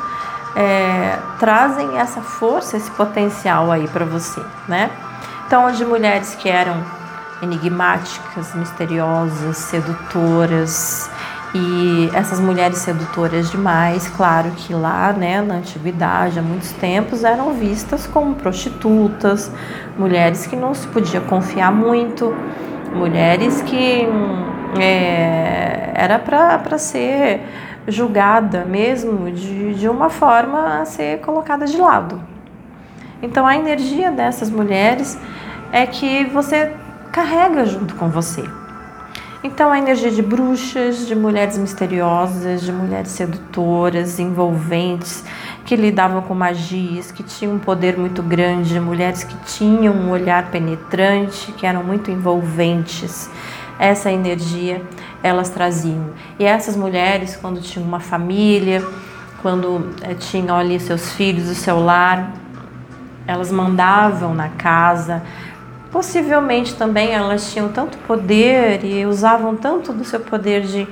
é, 0.57 1.17
trazem 1.39 1.99
essa 1.99 2.21
força, 2.21 2.77
esse 2.77 2.91
potencial 2.91 3.71
aí 3.71 3.87
para 3.89 4.05
você, 4.05 4.43
né? 4.67 4.91
Então, 5.47 5.71
de 5.71 5.85
mulheres 5.85 6.35
que 6.35 6.49
eram 6.49 6.77
enigmáticas, 7.41 8.55
misteriosas, 8.55 9.57
sedutoras, 9.57 11.09
E 11.55 12.11
essas 12.13 12.41
mulheres 12.41 12.79
sedutoras 12.79 13.51
demais, 13.51 14.07
claro 14.09 14.51
que 14.51 14.75
lá, 14.75 15.15
né, 15.15 15.41
na 15.41 15.55
antiguidade, 15.55 16.39
há 16.39 16.43
muitos 16.43 16.73
tempos, 16.73 17.25
eram 17.25 17.55
vistas 17.55 18.07
como 18.07 18.35
prostitutas, 18.35 19.51
mulheres 19.97 20.47
que 20.47 20.55
não 20.55 20.75
se 20.75 20.87
podia 20.89 21.23
confiar 21.23 21.73
muito, 21.73 22.35
mulheres 22.95 23.63
que 23.63 24.07
é, 24.79 25.88
era 25.99 26.19
para 26.19 26.79
ser 26.79 27.41
julgada 27.87 28.65
mesmo 28.65 29.31
de, 29.31 29.75
de 29.75 29.89
uma 29.89 30.09
forma 30.09 30.81
a 30.81 30.85
ser 30.85 31.21
colocada 31.21 31.67
de 31.67 31.77
lado. 31.77 32.21
Então 33.23 33.47
a 33.47 33.57
energia 33.57 34.11
dessas 34.11 34.51
mulheres 34.51 35.19
é 35.73 35.87
que 35.87 36.25
você 36.27 36.73
carrega 37.11 37.65
junto 37.67 37.95
com 37.97 38.09
você. 38.09 38.45
Então, 39.43 39.71
a 39.71 39.79
energia 39.79 40.11
de 40.11 40.21
bruxas, 40.21 41.07
de 41.07 41.15
mulheres 41.15 41.57
misteriosas, 41.57 42.61
de 42.61 42.73
mulheres 42.73 43.13
sedutoras, 43.13 44.19
envolventes, 44.19 45.25
que 45.65 45.77
lidavam 45.77 46.23
com 46.23 46.35
magias, 46.35 47.13
que 47.13 47.23
tinham 47.23 47.55
um 47.55 47.59
poder 47.59 47.97
muito 47.97 48.21
grande, 48.21 48.81
mulheres 48.81 49.23
que 49.23 49.37
tinham 49.45 49.95
um 49.95 50.11
olhar 50.11 50.51
penetrante, 50.51 51.53
que 51.53 51.65
eram 51.65 51.85
muito 51.85 52.11
envolventes. 52.11 53.31
Essa 53.79 54.11
energia 54.11 54.83
elas 55.23 55.49
traziam. 55.51 56.11
E 56.39 56.45
essas 56.45 56.77
mulheres, 56.77 57.37
quando 57.37 57.61
tinham 57.61 57.87
uma 57.87 58.01
família, 58.01 58.85
quando 59.43 59.95
é, 60.03 60.15
tinham 60.15 60.57
ali 60.57 60.79
seus 60.79 61.13
filhos, 61.13 61.49
o 61.49 61.55
seu 61.55 61.79
lar, 61.79 62.33
elas 63.27 63.53
mandavam 63.53 64.35
na 64.35 64.49
casa, 64.49 65.23
Possivelmente 65.91 66.75
também 66.75 67.13
elas 67.13 67.51
tinham 67.51 67.71
tanto 67.71 67.97
poder 67.99 68.85
e 68.85 69.07
usavam 69.07 69.57
tanto 69.57 69.93
do 69.93 70.05
seu 70.05 70.21
poder 70.21 70.63
de 70.63 70.87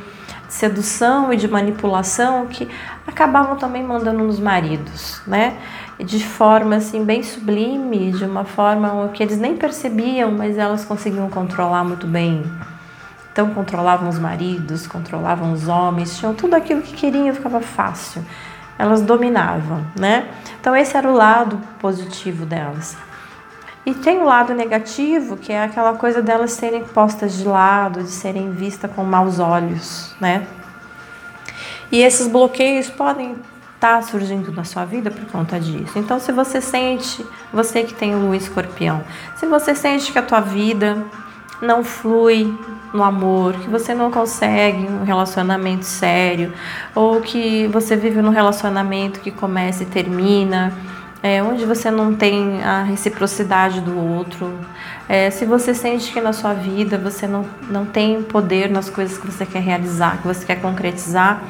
sedução 0.49 1.33
e 1.33 1.37
de 1.37 1.47
manipulação 1.47 2.47
que 2.47 2.67
acabavam 3.07 3.57
também 3.57 3.83
mandando 3.83 4.25
nos 4.25 4.41
maridos, 4.41 5.21
né? 5.27 5.59
De 5.99 6.25
forma 6.25 6.77
assim 6.77 7.05
bem 7.05 7.23
sublime, 7.23 8.13
de 8.13 8.25
uma 8.25 8.45
forma 8.45 9.11
que 9.13 9.23
eles 9.23 9.39
nem 9.39 9.57
percebiam, 9.57 10.33
mas 10.33 10.57
elas 10.57 10.85
conseguiam 10.85 11.29
controlar 11.29 11.85
muito 11.85 12.07
bem. 12.07 12.43
Então 13.37 13.51
controlavam 13.51 14.09
os 14.09 14.19
maridos, 14.19 14.87
controlavam 14.87 15.53
os 15.53 15.69
homens, 15.69 16.17
tinham 16.17 16.33
tudo 16.33 16.55
aquilo 16.55 16.81
que 16.81 16.95
queriam, 16.95 17.35
ficava 17.35 17.61
fácil. 17.61 18.25
Elas 18.79 19.03
dominavam, 19.03 19.87
né? 19.95 20.31
Então 20.59 20.75
esse 20.75 20.97
era 20.97 21.07
o 21.07 21.13
lado 21.13 21.61
positivo 21.79 22.47
delas. 22.47 22.97
E 23.85 23.93
tem 23.93 24.21
o 24.21 24.25
lado 24.25 24.55
negativo, 24.55 25.37
que 25.37 25.53
é 25.53 25.65
aquela 25.65 25.93
coisa 25.93 26.23
delas 26.23 26.53
serem 26.53 26.83
postas 26.83 27.37
de 27.37 27.45
lado, 27.45 28.03
de 28.03 28.11
serem 28.11 28.53
vistas 28.53 28.91
com 28.91 29.05
maus 29.05 29.39
olhos, 29.39 30.17
né? 30.19 30.47
E 31.93 32.01
esses 32.03 32.29
bloqueios 32.29 32.89
podem 32.89 33.33
estar 33.75 33.97
tá 33.97 34.03
surgindo 34.03 34.51
na 34.51 34.65
sua 34.65 34.87
vida 34.87 35.11
por 35.11 35.27
conta 35.27 35.61
disso. 35.61 35.99
Então, 35.99 36.19
se 36.19 36.33
você 36.33 36.59
sente, 36.63 37.23
você 37.53 37.83
que 37.83 37.93
tem 37.93 38.15
o 38.15 38.35
escorpião, 38.35 39.05
se 39.37 39.45
você 39.45 39.75
sente 39.75 40.11
que 40.11 40.19
a 40.19 40.23
tua 40.23 40.41
vida 40.41 41.05
não 41.61 41.83
flui 41.83 42.53
no 42.93 43.03
amor, 43.03 43.55
que 43.55 43.69
você 43.69 43.95
não 43.95 44.11
consegue 44.11 44.87
um 44.87 45.05
relacionamento 45.05 45.85
sério, 45.85 46.53
ou 46.95 47.21
que 47.21 47.67
você 47.69 47.97
vive 47.97 48.21
num 48.23 48.31
relacionamento 48.31 49.21
que 49.21 49.31
começa 49.31 49.83
e 49.83 49.87
termina, 49.87 50.73
é, 51.23 51.43
onde 51.43 51.65
você 51.65 51.91
não 51.91 52.15
tem 52.15 52.63
a 52.63 52.83
reciprocidade 52.83 53.81
do 53.81 53.99
outro, 53.99 54.53
é, 55.09 55.31
se 55.31 55.45
você 55.45 55.75
sente 55.75 56.13
que 56.13 56.21
na 56.21 56.33
sua 56.33 56.53
vida 56.53 56.99
você 56.99 57.27
não, 57.27 57.45
não 57.71 57.85
tem 57.85 58.23
poder 58.23 58.71
nas 58.71 58.91
coisas 58.91 59.17
que 59.17 59.27
você 59.27 59.47
quer 59.47 59.61
realizar, 59.61 60.19
que 60.19 60.27
você 60.27 60.45
quer 60.45 60.61
concretizar, 60.61 61.43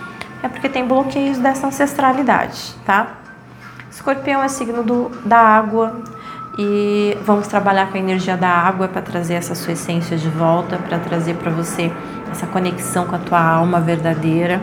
é 0.42 0.49
porque 0.49 0.69
tem 0.69 0.87
bloqueios 0.87 1.38
dessa 1.38 1.66
ancestralidade, 1.66 2.75
tá? 2.85 3.14
Escorpião 3.90 4.42
é 4.42 4.49
signo 4.49 4.83
do, 4.83 5.11
da 5.25 5.38
água 5.38 6.03
e 6.59 7.16
vamos 7.25 7.47
trabalhar 7.47 7.88
com 7.90 7.97
a 7.97 8.01
energia 8.01 8.37
da 8.37 8.49
água 8.49 8.88
para 8.88 9.03
trazer 9.03 9.35
essa 9.35 9.55
sua 9.55 9.75
essência 9.75 10.16
de 10.16 10.29
volta, 10.29 10.79
para 10.79 10.99
trazer 10.99 11.35
para 11.35 11.51
você 11.51 11.92
essa 12.31 12.47
conexão 12.47 13.07
com 13.07 13.14
a 13.14 13.19
tua 13.19 13.40
alma 13.40 13.81
verdadeira. 13.81 14.61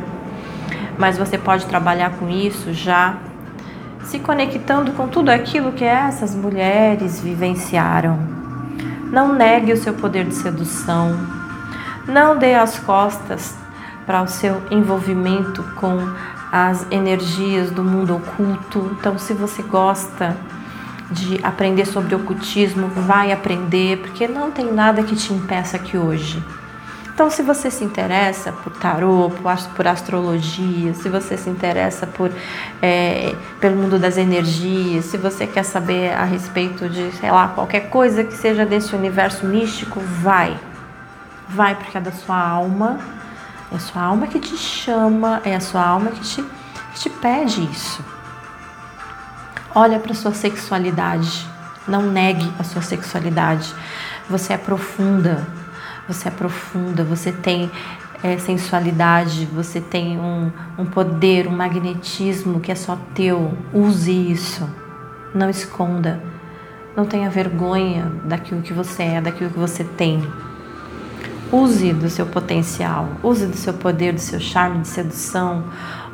Mas 0.97 1.17
você 1.17 1.37
pode 1.37 1.65
trabalhar 1.65 2.11
com 2.11 2.29
isso 2.29 2.73
já 2.73 3.17
se 4.05 4.19
conectando 4.19 4.91
com 4.93 5.07
tudo 5.07 5.29
aquilo 5.29 5.71
que 5.71 5.85
essas 5.85 6.35
mulheres 6.35 7.19
vivenciaram. 7.21 8.19
Não 9.11 9.33
negue 9.33 9.71
o 9.71 9.77
seu 9.77 9.93
poder 9.93 10.25
de 10.25 10.35
sedução. 10.35 11.17
Não 12.07 12.37
dê 12.37 12.55
as 12.55 12.79
costas 12.79 13.55
para 14.05 14.21
o 14.21 14.27
seu 14.27 14.61
envolvimento 14.69 15.63
com 15.75 15.97
as 16.51 16.85
energias 16.91 17.71
do 17.71 17.83
mundo 17.83 18.17
oculto. 18.17 18.95
Então, 18.99 19.17
se 19.17 19.33
você 19.33 19.61
gosta 19.63 20.35
de 21.13 21.39
aprender 21.43 21.85
sobre 21.85 22.15
ocultismo, 22.15 22.87
vai 22.87 23.31
aprender, 23.31 23.99
porque 23.99 24.27
não 24.27 24.51
tem 24.51 24.71
nada 24.73 25.03
que 25.03 25.15
te 25.15 25.31
impeça 25.31 25.77
aqui 25.77 25.97
hoje. 25.97 26.43
Então, 27.13 27.29
se 27.29 27.43
você 27.43 27.69
se 27.69 27.83
interessa 27.83 28.51
por 28.51 28.73
tarô, 28.73 29.31
por 29.75 29.87
astrologia, 29.87 30.95
se 30.95 31.07
você 31.09 31.37
se 31.37 31.47
interessa 31.47 32.07
por, 32.07 32.31
é, 32.81 33.35
pelo 33.59 33.75
mundo 33.75 33.99
das 33.99 34.17
energias, 34.17 35.05
se 35.05 35.17
você 35.17 35.45
quer 35.45 35.63
saber 35.63 36.11
a 36.11 36.23
respeito 36.23 36.89
de, 36.89 37.11
sei 37.11 37.29
lá, 37.29 37.49
qualquer 37.49 37.89
coisa 37.89 38.23
que 38.23 38.33
seja 38.33 38.65
desse 38.65 38.95
universo 38.95 39.45
místico, 39.45 39.99
vai. 39.99 40.59
Vai, 41.47 41.75
porque 41.75 41.95
é 41.95 42.01
da 42.01 42.11
sua 42.11 42.35
alma, 42.35 42.99
é 43.71 43.75
a 43.75 43.79
sua 43.79 44.01
alma 44.01 44.25
que 44.25 44.39
te 44.39 44.57
chama, 44.57 45.39
é 45.45 45.55
a 45.55 45.59
sua 45.59 45.85
alma 45.85 46.09
que 46.09 46.21
te, 46.21 46.43
que 46.93 46.99
te 46.99 47.09
pede 47.11 47.61
isso. 47.71 48.03
Olha 49.75 49.99
para 49.99 50.13
sua 50.13 50.33
sexualidade, 50.33 51.47
não 51.87 52.03
negue 52.03 52.51
a 52.59 52.63
sua 52.63 52.81
sexualidade. 52.81 53.73
Você 54.29 54.53
é 54.53 54.57
profunda 54.57 55.45
você 56.07 56.27
é 56.27 56.31
profunda, 56.31 57.03
você 57.03 57.31
tem 57.31 57.71
é, 58.21 58.37
sensualidade, 58.37 59.45
você 59.45 59.79
tem 59.79 60.19
um, 60.19 60.51
um 60.77 60.85
poder, 60.85 61.47
um 61.47 61.55
magnetismo 61.55 62.59
que 62.59 62.71
é 62.71 62.75
só 62.75 62.97
teu. 63.13 63.53
Use 63.73 64.11
isso. 64.11 64.69
Não 65.33 65.49
esconda. 65.49 66.21
Não 66.95 67.05
tenha 67.05 67.29
vergonha 67.29 68.11
daquilo 68.25 68.61
que 68.61 68.73
você 68.73 69.03
é, 69.03 69.21
daquilo 69.21 69.49
que 69.49 69.57
você 69.57 69.83
tem. 69.83 70.21
Use 71.51 71.93
do 71.93 72.09
seu 72.09 72.25
potencial, 72.25 73.07
use 73.23 73.45
do 73.45 73.55
seu 73.55 73.73
poder, 73.73 74.13
do 74.13 74.19
seu 74.19 74.39
charme 74.39 74.81
de 74.81 74.87
sedução, 74.87 75.63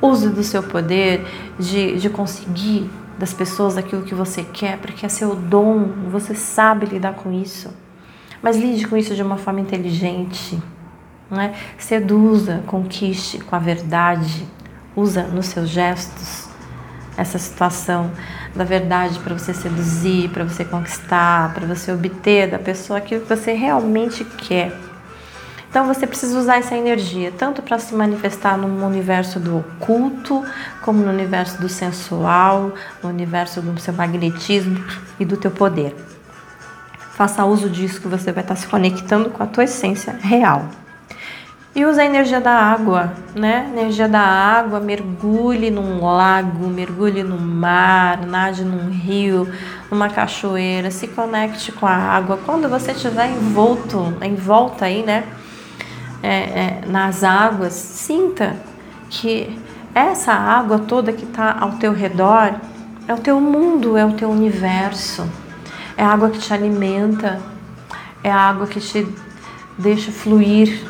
use 0.02 0.30
do 0.30 0.44
seu 0.44 0.62
poder 0.62 1.26
de, 1.58 1.98
de 1.98 2.10
conseguir 2.10 2.90
das 3.20 3.34
pessoas 3.34 3.78
aquilo 3.78 4.04
que 4.04 4.16
você 4.16 4.44
quer, 4.44 4.78
porque 4.78 5.06
é 5.06 5.10
seu 5.10 5.36
dom, 5.36 5.90
você 6.10 6.34
sabe 6.34 6.86
lidar 6.86 7.14
com 7.14 7.32
isso. 7.32 7.70
Mas 8.42 8.56
lide 8.56 8.88
com 8.88 8.96
isso 8.96 9.14
de 9.14 9.22
uma 9.22 9.38
forma 9.38 9.60
inteligente. 9.60 10.58
Né? 11.30 11.54
Seduza, 11.78 12.64
conquiste 12.66 13.40
com 13.40 13.56
a 13.56 13.60
verdade. 13.60 14.48
Usa 14.96 15.24
nos 15.24 15.48
seus 15.48 15.70
gestos 15.70 16.48
essa 17.18 17.38
situação 17.38 18.10
da 18.56 18.64
verdade 18.64 19.20
para 19.20 19.38
você 19.38 19.54
seduzir, 19.54 20.30
para 20.30 20.46
você 20.46 20.64
conquistar, 20.64 21.54
para 21.54 21.68
você 21.68 21.92
obter 21.92 22.50
da 22.50 22.58
pessoa 22.58 23.00
aquilo 23.00 23.22
que 23.22 23.36
você 23.36 23.52
realmente 23.52 24.24
quer. 24.24 24.89
Então 25.70 25.86
você 25.86 26.08
precisa 26.08 26.38
usar 26.38 26.58
essa 26.58 26.76
energia 26.76 27.32
tanto 27.38 27.62
para 27.62 27.78
se 27.78 27.94
manifestar 27.94 28.58
no 28.58 28.86
universo 28.86 29.40
do 29.40 29.60
oculto, 29.60 30.44
como 30.82 31.04
no 31.04 31.12
universo 31.12 31.62
do 31.62 31.70
sensual, 31.70 32.74
no 33.04 33.10
universo 33.10 33.62
do 33.62 33.80
seu 33.80 33.94
magnetismo 33.94 34.84
e 35.20 35.26
do 35.26 35.38
teu 35.38 35.52
poder. 35.52 35.96
Faça 37.12 37.46
uso 37.46 37.70
disso 37.70 38.02
que 38.02 38.08
você 38.08 38.32
vai 38.32 38.44
estar 38.44 38.56
se 38.56 38.66
conectando 38.66 39.30
com 39.30 39.44
a 39.44 39.46
tua 39.46 39.66
essência 39.66 40.18
real. 40.20 40.66
E 41.76 41.86
use 41.86 42.02
a 42.02 42.06
energia 42.06 42.42
da 42.42 42.52
água, 42.52 43.14
né? 43.36 43.70
Energia 43.72 44.10
da 44.10 44.22
água, 44.22 44.80
mergulhe 44.80 45.70
num 45.70 46.04
lago, 46.04 46.68
mergulhe 46.68 47.22
no 47.22 47.38
mar, 47.38 48.26
nade 48.26 48.66
num 48.66 48.90
rio, 48.90 49.48
numa 49.92 50.10
cachoeira, 50.10 50.90
se 50.90 51.08
conecte 51.08 51.72
com 51.72 51.86
a 51.86 51.94
água. 51.94 52.40
Quando 52.44 52.68
você 52.68 52.92
estiver 52.92 53.30
envolto, 53.30 54.18
em 54.22 54.34
volta 54.34 54.86
aí, 54.86 55.04
né? 55.04 55.26
É, 56.22 56.28
é, 56.28 56.84
nas 56.86 57.24
águas, 57.24 57.74
sinta 57.74 58.58
que 59.10 59.58
essa 59.96 60.34
água 60.34 60.80
toda 60.80 61.14
que 61.14 61.24
está 61.24 61.58
ao 61.60 61.74
teu 61.74 61.94
redor 61.94 62.56
é 63.08 63.14
o 63.14 63.18
teu 63.18 63.40
mundo, 63.40 63.98
é 63.98 64.06
o 64.06 64.14
teu 64.14 64.30
universo. 64.30 65.28
É 65.98 66.04
a 66.04 66.10
água 66.10 66.30
que 66.30 66.40
te 66.40 66.54
alimenta, 66.54 67.42
é 68.24 68.32
a 68.32 68.38
água 68.38 68.68
que 68.68 68.80
te 68.80 69.08
deixa 69.78 70.12
fluir, 70.12 70.86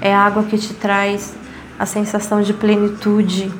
é 0.00 0.14
a 0.14 0.20
água 0.20 0.44
que 0.44 0.56
te 0.56 0.74
traz 0.74 1.34
a 1.78 1.86
sensação 1.86 2.40
de 2.40 2.52
plenitude. 2.52 3.52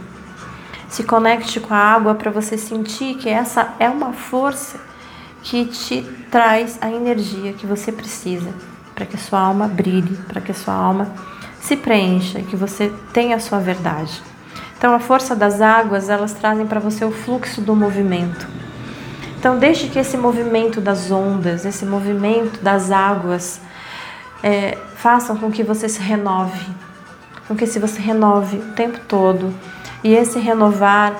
Se 0.88 1.02
conecte 1.02 1.60
com 1.60 1.74
a 1.74 1.78
água 1.78 2.14
para 2.14 2.30
você 2.30 2.56
sentir 2.58 3.16
que 3.16 3.28
essa 3.28 3.74
é 3.78 3.88
uma 3.88 4.12
força 4.12 4.78
que 5.42 5.64
te 5.64 6.02
traz 6.30 6.78
a 6.80 6.90
energia 6.90 7.52
que 7.54 7.66
você 7.66 7.90
precisa 7.90 8.52
para 9.00 9.06
que 9.06 9.16
sua 9.16 9.40
alma 9.40 9.66
brilhe, 9.66 10.14
para 10.28 10.42
que 10.42 10.52
sua 10.52 10.74
alma 10.74 11.10
se 11.58 11.74
preencha, 11.74 12.42
que 12.42 12.54
você 12.54 12.92
tenha 13.14 13.36
a 13.36 13.40
sua 13.40 13.58
verdade. 13.58 14.22
Então, 14.76 14.94
a 14.94 14.98
força 14.98 15.34
das 15.34 15.62
águas, 15.62 16.10
elas 16.10 16.34
trazem 16.34 16.66
para 16.66 16.78
você 16.78 17.02
o 17.02 17.10
fluxo 17.10 17.62
do 17.62 17.74
movimento. 17.74 18.46
Então, 19.38 19.58
deixe 19.58 19.88
que 19.88 19.98
esse 19.98 20.18
movimento 20.18 20.82
das 20.82 21.10
ondas, 21.10 21.64
esse 21.64 21.86
movimento 21.86 22.62
das 22.62 22.90
águas, 22.90 23.58
é, 24.42 24.76
façam 24.96 25.34
com 25.34 25.50
que 25.50 25.62
você 25.62 25.88
se 25.88 26.00
renove, 26.02 26.66
com 27.48 27.56
que 27.56 27.66
se 27.66 27.78
você 27.78 28.02
renove 28.02 28.58
o 28.58 28.72
tempo 28.72 29.00
todo. 29.08 29.54
E 30.04 30.14
esse 30.14 30.38
renovar 30.38 31.16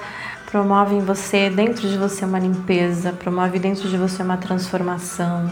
promove 0.51 0.97
em 0.97 1.01
você, 1.01 1.49
dentro 1.49 1.89
de 1.89 1.97
você, 1.97 2.25
uma 2.25 2.39
limpeza, 2.39 3.13
promove 3.13 3.59
dentro 3.59 3.89
de 3.89 3.97
você 3.97 4.23
uma 4.23 4.37
transformação. 4.37 5.51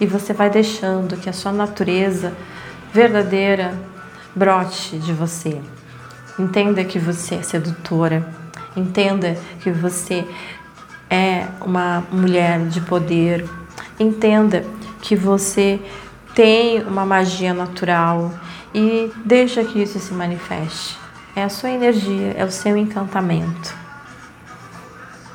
E 0.00 0.06
você 0.06 0.32
vai 0.32 0.50
deixando 0.50 1.16
que 1.16 1.30
a 1.30 1.32
sua 1.32 1.52
natureza 1.52 2.32
verdadeira 2.92 3.72
brote 4.34 4.98
de 4.98 5.12
você. 5.12 5.60
Entenda 6.38 6.84
que 6.84 6.98
você 6.98 7.36
é 7.36 7.42
sedutora. 7.42 8.26
Entenda 8.76 9.36
que 9.60 9.70
você 9.70 10.26
é 11.08 11.46
uma 11.60 12.02
mulher 12.10 12.60
de 12.66 12.80
poder. 12.80 13.48
Entenda 13.98 14.64
que 15.00 15.14
você 15.14 15.80
tem 16.34 16.82
uma 16.82 17.04
magia 17.04 17.54
natural 17.54 18.32
e 18.74 19.12
deixa 19.24 19.62
que 19.64 19.80
isso 19.80 19.98
se 20.00 20.12
manifeste. 20.12 20.98
É 21.36 21.44
a 21.44 21.48
sua 21.48 21.70
energia, 21.70 22.34
é 22.36 22.44
o 22.44 22.50
seu 22.50 22.76
encantamento. 22.76 23.89